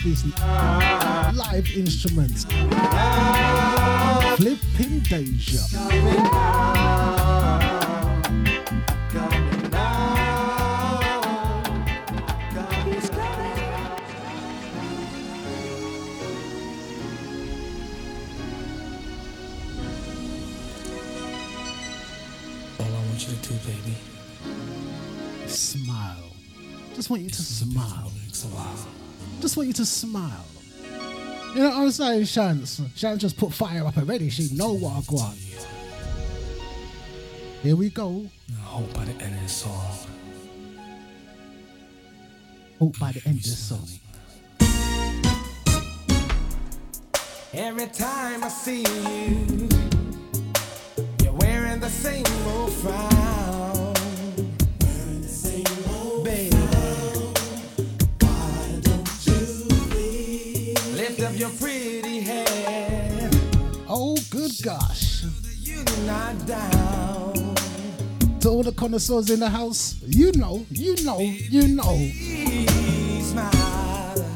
Business. 0.02 0.39
Live 0.40 1.77
instruments. 1.77 2.44
Flipping 4.36 5.01
danger. 5.01 5.59
All 22.78 22.86
I 22.86 23.05
want 23.06 23.28
you 23.28 23.35
to 23.35 23.48
do, 23.48 23.55
baby. 23.66 23.97
Smile. 25.47 26.16
Just 26.94 27.10
want 27.10 27.22
you 27.22 27.31
to 27.31 27.43
smile. 27.43 28.12
Just 29.40 29.57
want 29.57 29.69
you 29.69 29.73
to 29.74 29.86
smile. 29.86 30.44
You 31.55 31.62
know 31.62 31.70
what 31.70 31.78
I'm 31.78 31.90
saying, 31.90 32.27
Chance? 32.27 32.81
Chance 32.97 33.20
just 33.20 33.36
put 33.36 33.52
fire 33.52 33.85
up 33.85 33.97
already. 33.98 34.31
She 34.31 34.55
know 34.55 34.73
what 34.74 34.93
I 34.93 35.12
want. 35.12 35.39
Here 37.62 37.77
we 37.77 37.90
go. 37.90 38.27
Hope 38.62 38.93
by 38.94 39.05
the 39.05 39.12
end 39.23 39.35
of 39.35 39.43
the 39.43 39.48
song, 39.48 39.97
Hope 42.78 42.98
by 42.98 43.12
the 43.12 43.20
end 43.27 43.39
of 43.39 43.44
the 43.44 43.51
song. 43.51 43.86
Every 47.52 47.89
time 47.89 48.44
I 48.44 48.48
see 48.48 48.82
you, 48.82 49.69
you're 51.23 51.32
wearing 51.32 51.81
the 51.81 51.90
same 51.90 52.24
old 52.47 52.73
frown. 52.73 53.39
Your 61.40 61.50
pretty 61.50 62.20
head? 62.20 63.34
Oh, 63.88 64.14
good 64.28 64.52
gosh. 64.62 65.24
You're 65.56 65.82
not 66.04 66.46
down. 66.46 67.54
To 68.40 68.48
all 68.50 68.62
the 68.62 68.72
connoisseurs 68.72 69.30
in 69.30 69.40
the 69.40 69.48
house, 69.48 69.96
you 70.06 70.32
know, 70.32 70.66
you 70.68 71.02
know, 71.02 71.20
you 71.20 71.68
know. 71.68 71.96
Smile, 73.22 74.26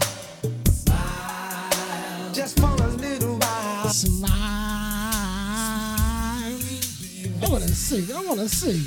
smile, 0.70 2.32
just 2.32 2.59
for 2.59 2.72
a 2.72 2.89
little 2.97 3.36
while. 3.36 3.89
Smile. 3.90 4.31
I 7.43 7.48
wanna 7.51 7.68
sing, 7.68 8.16
I 8.16 8.24
wanna 8.24 8.48
sing. 8.48 8.82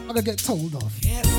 I'm 0.00 0.06
gonna 0.06 0.22
get 0.22 0.38
told 0.38 0.74
off. 0.74 0.94
Yes, 1.02 1.29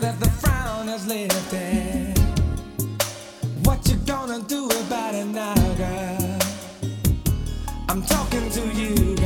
that 0.00 0.18
the 0.18 0.30
frown 0.30 0.88
has 0.88 1.06
lifted, 1.06 2.18
what 3.66 3.86
you 3.86 3.96
gonna 4.06 4.40
do 4.40 4.64
about 4.86 5.14
it 5.14 5.26
now, 5.26 5.54
girl? 5.74 6.38
I'm 7.88 8.02
talking 8.02 8.50
to 8.50 8.62
you, 8.80 9.19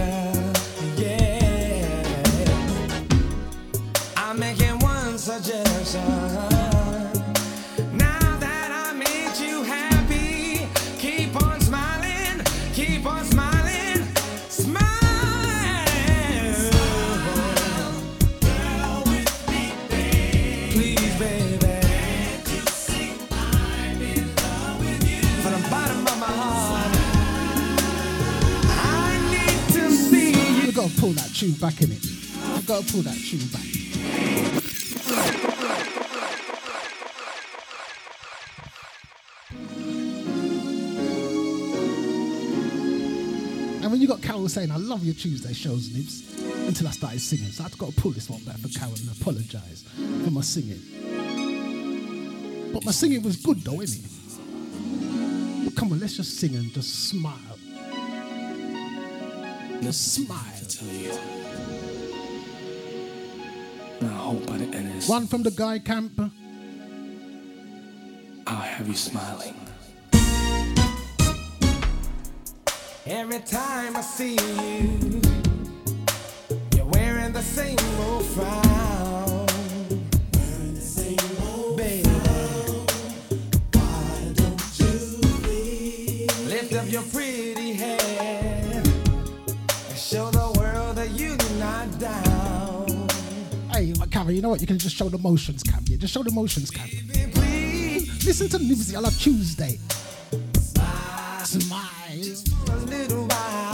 tune 31.45 31.55
back 31.61 31.81
in 31.83 31.93
it. 31.93 32.03
We 32.03 32.63
gotta 32.63 32.91
pull 32.91 33.03
that 33.03 33.17
tune 33.17 33.47
back. 33.53 33.65
And 43.83 43.93
when 43.93 44.01
you 44.01 44.09
got 44.09 44.23
Carol 44.23 44.49
saying, 44.49 44.71
I 44.71 44.77
love 44.77 45.05
your 45.05 45.15
Tuesday 45.15 45.53
shows, 45.53 45.93
Nibs, 45.93 46.41
until 46.67 46.89
I 46.89 46.93
started 46.93 47.21
singing. 47.21 47.51
So 47.51 47.65
I've 47.65 47.77
got 47.77 47.91
to 47.91 48.01
pull 48.01 48.13
this 48.13 48.31
one 48.31 48.43
back 48.45 48.57
for 48.57 48.69
Carol 48.69 48.95
and 48.95 49.11
apologise 49.21 49.83
for 50.25 50.31
my 50.31 50.41
singing. 50.41 50.81
But 52.73 52.87
my 52.87 52.93
singing 52.93 53.23
was 53.23 53.37
good 53.37 53.61
though, 53.61 53.73
innit? 53.73 54.11
Come 55.77 55.93
on, 55.93 56.01
let's 56.01 56.17
just 56.17 56.39
sing 56.39 56.55
and 56.57 56.73
just 56.73 57.09
smile. 57.11 57.59
Just 59.83 60.15
smile. 60.15 61.34
I 64.35 64.37
hope 64.37 64.47
by 64.49 64.57
the 64.57 64.65
end 64.77 64.89
of 64.89 64.95
this 64.95 65.09
One 65.09 65.29
from 65.29 65.45
the 65.45 65.53
guy 65.53 65.79
camp. 65.79 66.19
I'll 68.47 68.57
have 68.57 68.89
you 68.89 68.95
smiling. 68.95 69.55
Every 73.07 73.39
time 73.41 73.97
I 73.97 74.01
see 74.01 74.33
you, 74.35 75.21
you're 76.75 76.87
wearing 76.87 77.33
the 77.33 77.43
same 77.43 77.79
old 78.01 78.25
frown. 78.25 78.64
You 94.33 94.41
know 94.43 94.51
what? 94.51 94.61
You 94.61 94.67
can 94.67 94.79
just 94.79 94.97
show 94.97 95.09
the 95.09 95.19
motions, 95.19 95.63
Cam. 95.63 95.85
Just 95.85 96.15
show 96.15 96.23
the 96.23 96.31
motions, 96.31 96.71
Cam. 96.71 96.89
Listen 98.25 98.49
to 98.49 98.59
music. 98.59 98.97
I 98.97 99.01
love 99.01 99.19
Tuesday. 99.19 99.79
Smile. 101.45 101.85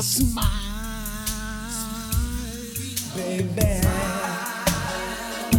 Smile. 0.02 0.47
Baby. 3.16 3.81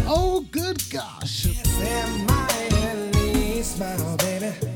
Oh, 0.06 0.44
good 0.50 0.82
gosh. 0.90 1.46
Smile, 3.62 4.16
baby. 4.18 4.71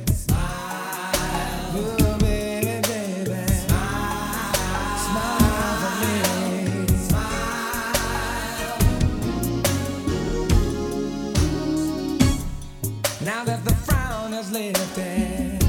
Lifted, 14.52 15.62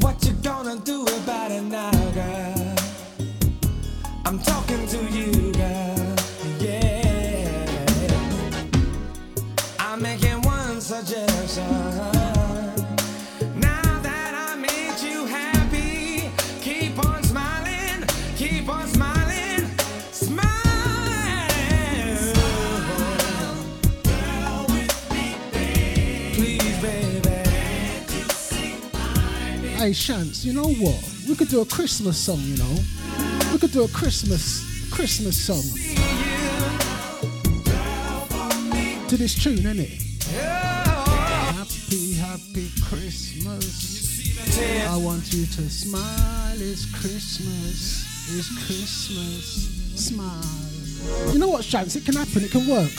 what 0.00 0.24
you 0.24 0.32
gonna 0.42 0.76
do 0.80 1.02
about 1.02 1.50
it 1.50 1.62
now, 1.62 1.90
girl? 2.12 2.74
I'm 4.24 4.38
talking 4.40 4.86
to 4.88 4.98
you, 5.16 5.37
Hey, 29.88 29.94
you 30.42 30.52
know 30.52 30.68
what? 30.68 31.02
We 31.26 31.34
could 31.34 31.48
do 31.48 31.62
a 31.62 31.64
Christmas 31.64 32.18
song, 32.18 32.40
you 32.42 32.58
know? 32.58 32.76
We 33.52 33.58
could 33.58 33.72
do 33.72 33.84
a 33.84 33.88
Christmas 33.88 34.90
Christmas 34.90 35.34
song. 35.34 35.64
To 39.08 39.16
this 39.16 39.42
tune, 39.42 39.64
innit? 39.64 39.96
Happy, 41.54 42.12
happy 42.12 42.68
Christmas. 42.84 44.58
I 44.88 44.96
want 44.98 45.32
you 45.32 45.46
to 45.46 45.70
smile. 45.70 46.56
It's 46.56 46.84
Christmas. 46.92 48.04
It's 48.36 48.66
Christmas. 48.66 50.04
Smile. 50.04 51.32
You 51.32 51.38
know 51.38 51.48
what, 51.48 51.62
Shants? 51.62 51.96
It 51.96 52.04
can 52.04 52.14
happen. 52.14 52.44
It 52.44 52.50
can 52.50 52.68
work. 52.68 52.92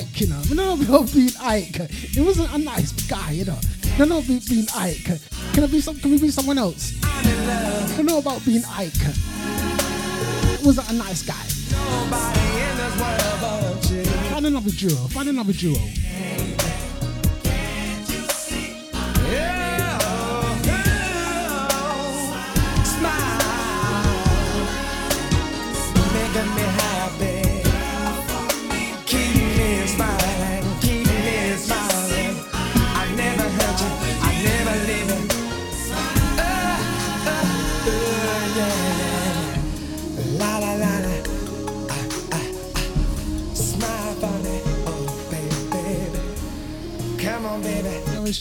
Ike, 0.00 0.20
you 0.22 0.26
know. 0.28 0.40
Don't 0.44 0.56
know 0.56 0.72
about 0.72 1.12
being 1.12 1.30
Ike. 1.42 1.76
It 2.16 2.24
wasn't 2.24 2.50
a 2.54 2.58
nice 2.58 2.92
guy, 3.06 3.32
you 3.32 3.44
know. 3.44 3.58
Don't 3.98 4.08
know 4.08 4.18
about 4.18 4.46
being 4.48 4.66
Ike. 4.74 5.20
Can 5.52 5.64
it 5.64 5.70
be 5.70 5.80
some? 5.82 5.98
Can 6.00 6.10
we 6.10 6.18
be 6.18 6.30
someone 6.30 6.56
else? 6.56 6.94
I 7.04 7.92
don't 7.96 8.06
know 8.06 8.18
about 8.18 8.42
being 8.46 8.62
Ike. 8.66 8.92
It 8.96 10.64
wasn't 10.64 10.88
a 10.88 10.94
nice 10.94 11.22
guy. 11.22 11.36
You. 13.90 14.04
Find 14.30 14.46
another 14.46 14.70
duo. 14.70 14.96
Find 15.08 15.28
another 15.28 15.52
duo. 15.52 15.76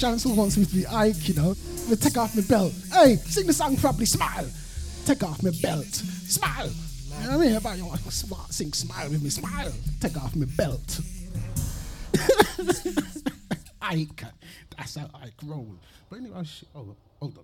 Who 0.01 0.33
wants 0.33 0.55
me 0.57 0.65
to 0.65 0.75
be 0.75 0.87
Ike, 0.87 1.27
you 1.27 1.33
know. 1.35 1.55
Me 1.89 1.95
take 1.95 2.17
off 2.17 2.35
my 2.35 2.41
belt. 2.43 2.73
Hey, 2.93 3.17
sing 3.17 3.47
the 3.47 3.53
song 3.53 3.75
properly. 3.75 4.05
Smile. 4.05 4.47
Take 5.05 5.23
off 5.23 5.43
my 5.43 5.51
belt. 5.61 5.85
Smile. 5.87 6.69
You 6.69 7.27
know 7.27 7.37
what 7.37 7.43
I 7.43 7.47
mean? 7.47 7.55
About 7.57 7.77
you 7.77 7.83
to 7.83 8.53
sing 8.53 8.71
smile 8.71 9.09
with 9.09 9.21
me. 9.21 9.29
Smile. 9.29 9.73
Take 9.99 10.15
off 10.17 10.35
my 10.35 10.45
belt. 10.45 11.01
Ike. 13.81 14.23
That's 14.77 14.95
how 14.95 15.09
Ike 15.21 15.33
roll. 15.43 15.75
But 16.09 16.19
anyway, 16.19 16.43
sh- 16.45 16.63
oh, 16.75 16.95
hold 17.19 17.37
on. 17.37 17.43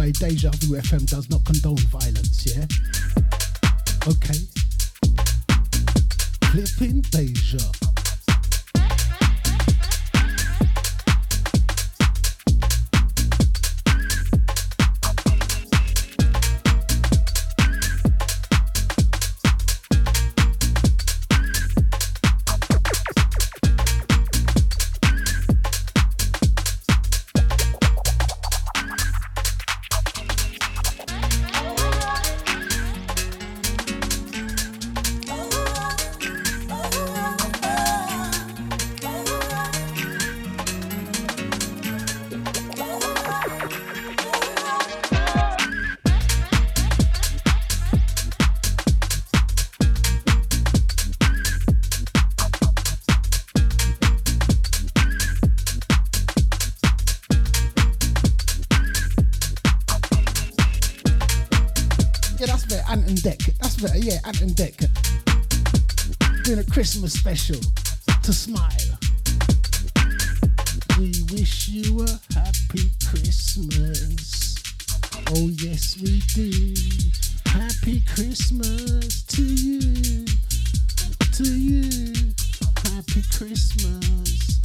Way, 0.00 0.12
Deja 0.12 0.50
Vu 0.60 0.76
FM 0.76 1.06
does 1.06 1.28
not 1.28 1.44
condone 1.44 1.76
violence, 1.88 2.46
yeah? 2.46 2.64
Okay. 4.08 4.40
Flipping 6.50 7.02
Deja. 7.10 7.89
Christmas 66.80 67.12
special 67.12 67.60
to 68.22 68.32
smile. 68.32 68.98
We 70.98 71.12
wish 71.30 71.68
you 71.68 72.00
a 72.00 72.08
happy 72.32 72.90
Christmas. 73.06 74.54
Oh 75.28 75.50
yes, 75.60 75.98
we 76.00 76.22
do. 76.32 76.74
Happy 77.50 78.00
Christmas 78.14 79.24
to 79.24 79.42
you, 79.42 80.24
to 81.32 81.44
you. 81.44 82.32
Happy 82.94 83.24
Christmas. 83.30 84.60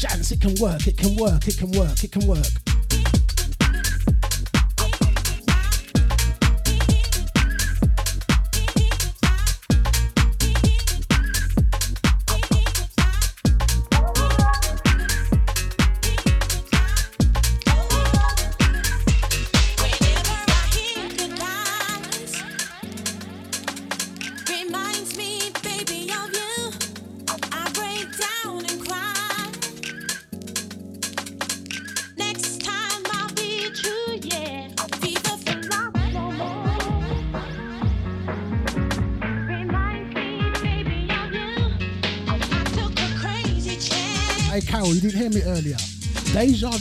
Chance, 0.00 0.32
it 0.32 0.40
can 0.40 0.56
work. 0.60 0.88
It 0.88 0.96
can 0.96 1.14
work. 1.14 1.46
It 1.46 1.56
can 1.56 1.70
work. 1.70 2.02
It 2.02 2.10
can 2.10 2.26
work. 2.26 2.69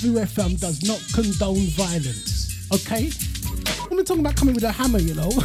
2FM 0.09 0.59
does 0.59 0.81
not 0.87 0.99
condone 1.13 1.67
violence, 1.77 2.67
okay? 2.73 3.11
I'm 3.91 3.95
not 3.95 4.07
talking 4.07 4.21
about 4.21 4.35
coming 4.35 4.55
with 4.55 4.63
a 4.63 4.71
hammer, 4.71 4.97
you 4.97 5.13
know. 5.13 5.29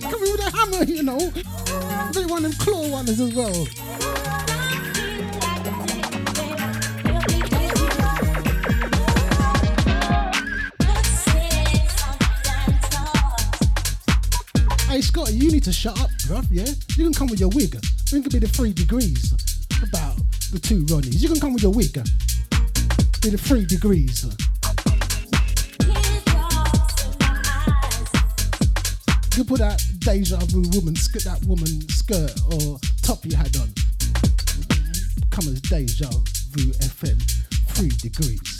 coming 0.00 0.32
with 0.32 0.40
a 0.40 0.50
hammer, 0.56 0.84
you 0.84 1.02
know. 1.02 1.18
They 2.12 2.24
want 2.24 2.44
them 2.44 2.54
claw 2.54 2.88
ones 2.88 3.20
as 3.20 3.34
well. 3.34 3.66
Hey 14.88 15.02
Scott, 15.02 15.30
you 15.34 15.50
need 15.50 15.64
to 15.64 15.72
shut 15.74 16.00
up, 16.00 16.08
bruv, 16.24 16.46
yeah? 16.50 16.64
You 16.96 17.04
can 17.04 17.12
come 17.12 17.28
with 17.28 17.40
your 17.40 17.50
wig. 17.50 17.76
We 18.10 18.22
can 18.22 18.30
be 18.30 18.38
the 18.38 18.48
three 18.48 18.72
degrees 18.72 19.34
the 20.52 20.58
two 20.58 20.84
Ronnies. 20.86 21.20
You 21.20 21.28
can 21.28 21.40
come 21.40 21.54
with 21.54 21.62
your 21.62 21.72
wig. 21.72 21.96
Eh? 21.96 22.04
Be 23.22 23.30
the 23.30 23.38
three 23.38 23.64
degrees. 23.64 24.24
Eh? 24.24 24.30
You 29.36 29.44
put 29.44 29.58
that 29.58 29.82
deja 29.98 30.38
vu 30.46 30.62
woman, 30.72 30.96
skirt, 30.96 31.24
that 31.24 31.44
woman 31.44 31.88
skirt 31.88 32.32
or 32.52 32.78
top 33.02 33.24
you 33.24 33.36
had 33.36 33.54
on. 33.56 33.68
Come 35.30 35.48
as 35.48 35.60
deja 35.60 36.08
vu 36.52 36.72
FM, 36.72 37.20
three 37.74 37.90
degrees. 38.00 38.55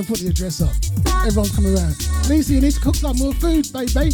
To 0.00 0.08
put 0.08 0.20
the 0.20 0.28
address 0.28 0.62
up. 0.62 0.72
Everyone 1.26 1.50
come 1.50 1.66
around. 1.66 1.96
Lisa, 2.28 2.52
you 2.54 2.60
need 2.60 2.72
to 2.72 2.80
cook 2.80 2.94
some 2.94 3.16
more 3.18 3.34
food, 3.34 3.70
baby. 3.72 4.12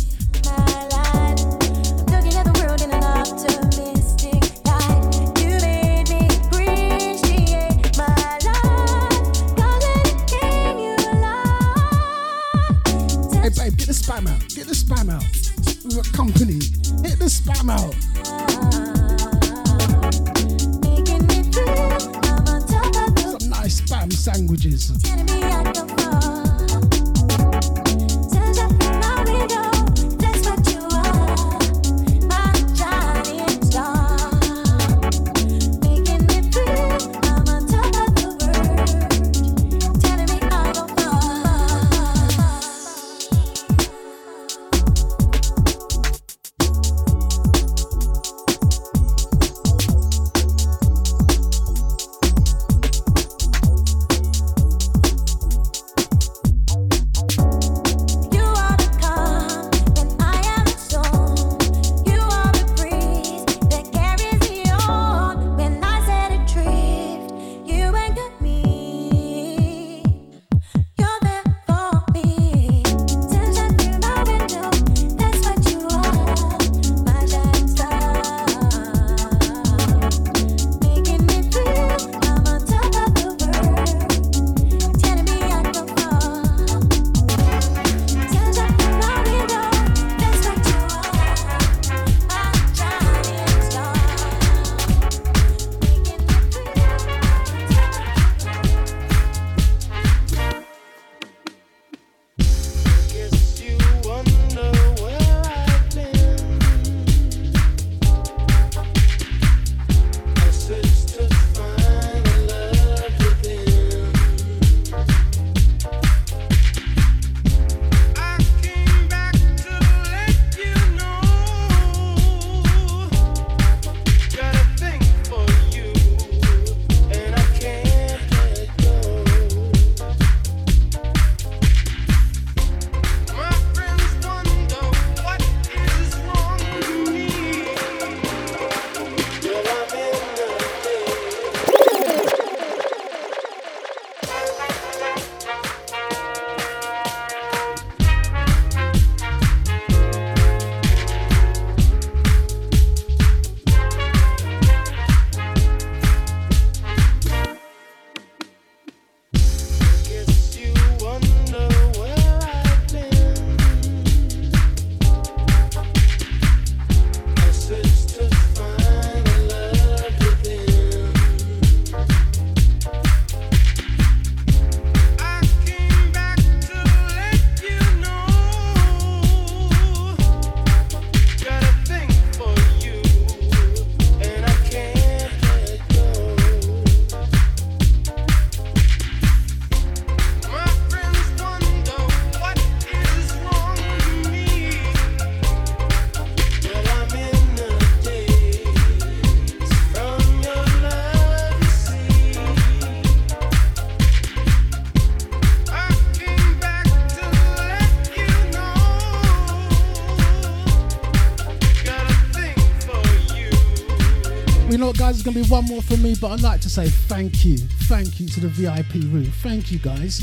Guys? 215.09 215.23
There's 215.23 215.35
gonna 215.35 215.45
be 215.45 215.51
one 215.51 215.65
more 215.65 215.83
from 215.83 216.03
me, 216.03 216.15
but 216.21 216.33
I'd 216.33 216.43
like 216.43 216.61
to 216.63 216.69
say 216.69 216.89
thank 216.89 217.45
you, 217.45 217.57
thank 217.89 218.21
you 218.21 218.29
to 218.29 218.41
the 218.41 218.49
VIP 218.49 218.95
room. 219.11 219.31
Thank 219.43 219.73
you, 219.73 219.79
guys. 219.79 220.21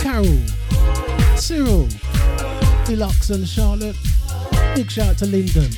Carol, 0.00 0.40
Cyril, 1.36 1.88
Deluxe, 2.84 3.30
and 3.30 3.46
Charlotte. 3.46 3.96
Big 4.74 4.90
shout 4.90 5.08
out 5.08 5.18
to 5.18 5.26
Lyndon. 5.26 5.70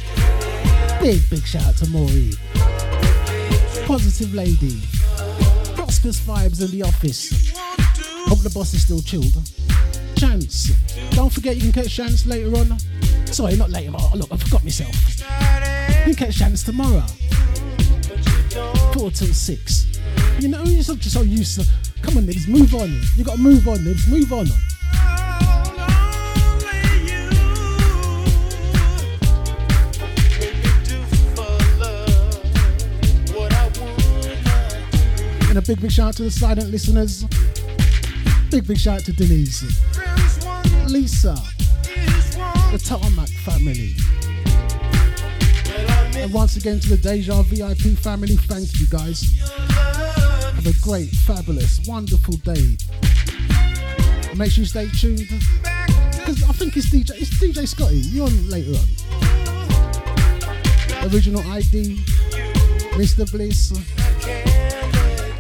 Big, 1.01 1.21
big 1.29 1.45
shout 1.45 1.65
out 1.65 1.77
to 1.77 1.91
Maureen. 1.91 2.33
Positive 3.87 4.33
lady. 4.33 4.81
Prosperous 5.75 6.21
vibes 6.21 6.63
in 6.65 6.71
the 6.71 6.83
office. 6.83 7.53
Hope 8.29 8.43
the 8.43 8.51
boss 8.55 8.73
is 8.73 8.83
still 8.85 9.03
chilled. 9.03 9.35
Chance. 10.17 10.71
Don't 11.11 11.33
forget 11.33 11.57
you 11.57 11.71
can 11.71 11.83
catch 11.83 11.95
Chance 11.95 12.25
later 12.25 12.57
on. 12.57 12.79
Sorry, 13.27 13.57
not 13.57 13.71
later. 13.71 13.93
Oh, 13.95 14.13
look, 14.15 14.33
I 14.33 14.37
forgot 14.37 14.65
myself. 14.65 14.95
You 16.07 16.15
can 16.15 16.27
catch 16.27 16.39
Chance 16.39 16.63
tomorrow. 16.63 17.05
Four 19.03 19.11
till 19.11 19.35
six. 19.35 20.01
You 20.39 20.47
know, 20.47 20.63
you're 20.63 20.85
so, 20.85 20.95
so 20.95 21.23
used 21.23 21.61
to. 21.61 21.69
Come 22.03 22.19
on, 22.19 22.27
Nibs, 22.27 22.47
move 22.47 22.73
on. 22.73 22.89
You 23.17 23.25
gotta 23.25 23.37
move 23.37 23.67
on, 23.67 23.83
Nibs, 23.83 24.07
move 24.07 24.33
on. 24.33 24.47
And 35.49 35.59
a 35.59 35.63
big, 35.63 35.81
big 35.81 35.91
shout 35.91 36.11
out 36.11 36.15
to 36.19 36.23
the 36.23 36.31
silent 36.31 36.71
listeners. 36.71 37.25
Big, 38.53 38.69
big 38.69 38.79
shout 38.79 39.01
out 39.01 39.05
to 39.07 39.13
Denise, 39.15 39.65
Lisa, 40.87 41.35
the 42.71 42.81
Tarmac 42.81 43.31
family. 43.31 43.97
And 46.23 46.33
once 46.33 46.57
again 46.57 46.79
to 46.79 46.89
the 46.91 46.97
Deja 46.97 47.43
VIP 47.43 47.99
family, 47.99 48.37
thank 48.37 48.79
you 48.79 48.87
guys. 48.87 49.37
Have 50.55 50.65
a 50.65 50.73
great, 50.81 51.09
fabulous, 51.09 51.81
wonderful 51.85 52.37
day. 52.37 52.77
Make 54.37 54.53
sure 54.53 54.63
you 54.63 54.67
stay 54.67 54.89
tuned. 54.89 55.27
Because 56.13 56.45
I 56.49 56.53
think 56.53 56.77
it's 56.77 56.91
DJ, 56.91 57.21
it's 57.21 57.31
DJ 57.41 57.67
Scotty. 57.67 57.97
You're 57.97 58.27
on 58.27 58.49
later 58.49 58.79
on. 58.79 58.87
Original 61.13 61.41
ID, 61.51 61.97
Mr. 62.95 63.29
Bliss. 63.29 63.73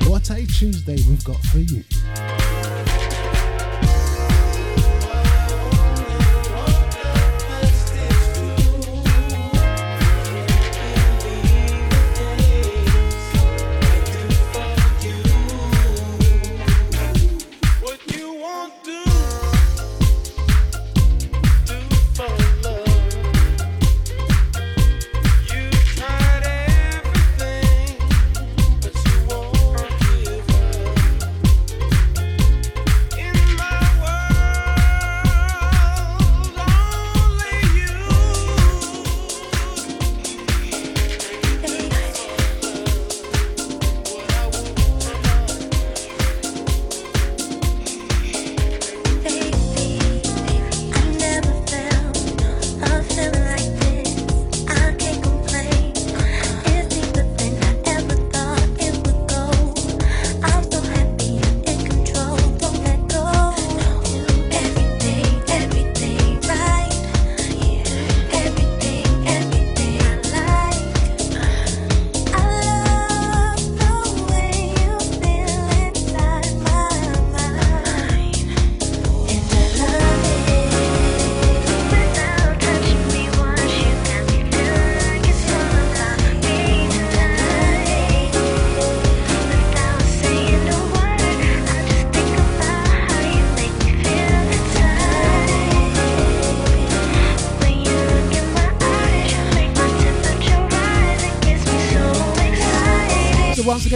What 0.09 0.29
a 0.31 0.45
Tuesday 0.47 0.97
we've 1.09 1.23
got 1.23 1.41
for 1.45 1.59
you. 1.59 1.85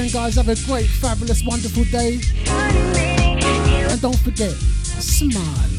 So 0.06 0.12
guys, 0.20 0.36
have 0.36 0.48
a 0.48 0.54
great, 0.66 0.86
fabulous, 0.86 1.42
wonderful 1.44 1.82
day. 1.84 2.20
And 2.46 4.00
don't 4.00 4.18
forget, 4.18 4.52
smile. 4.52 5.75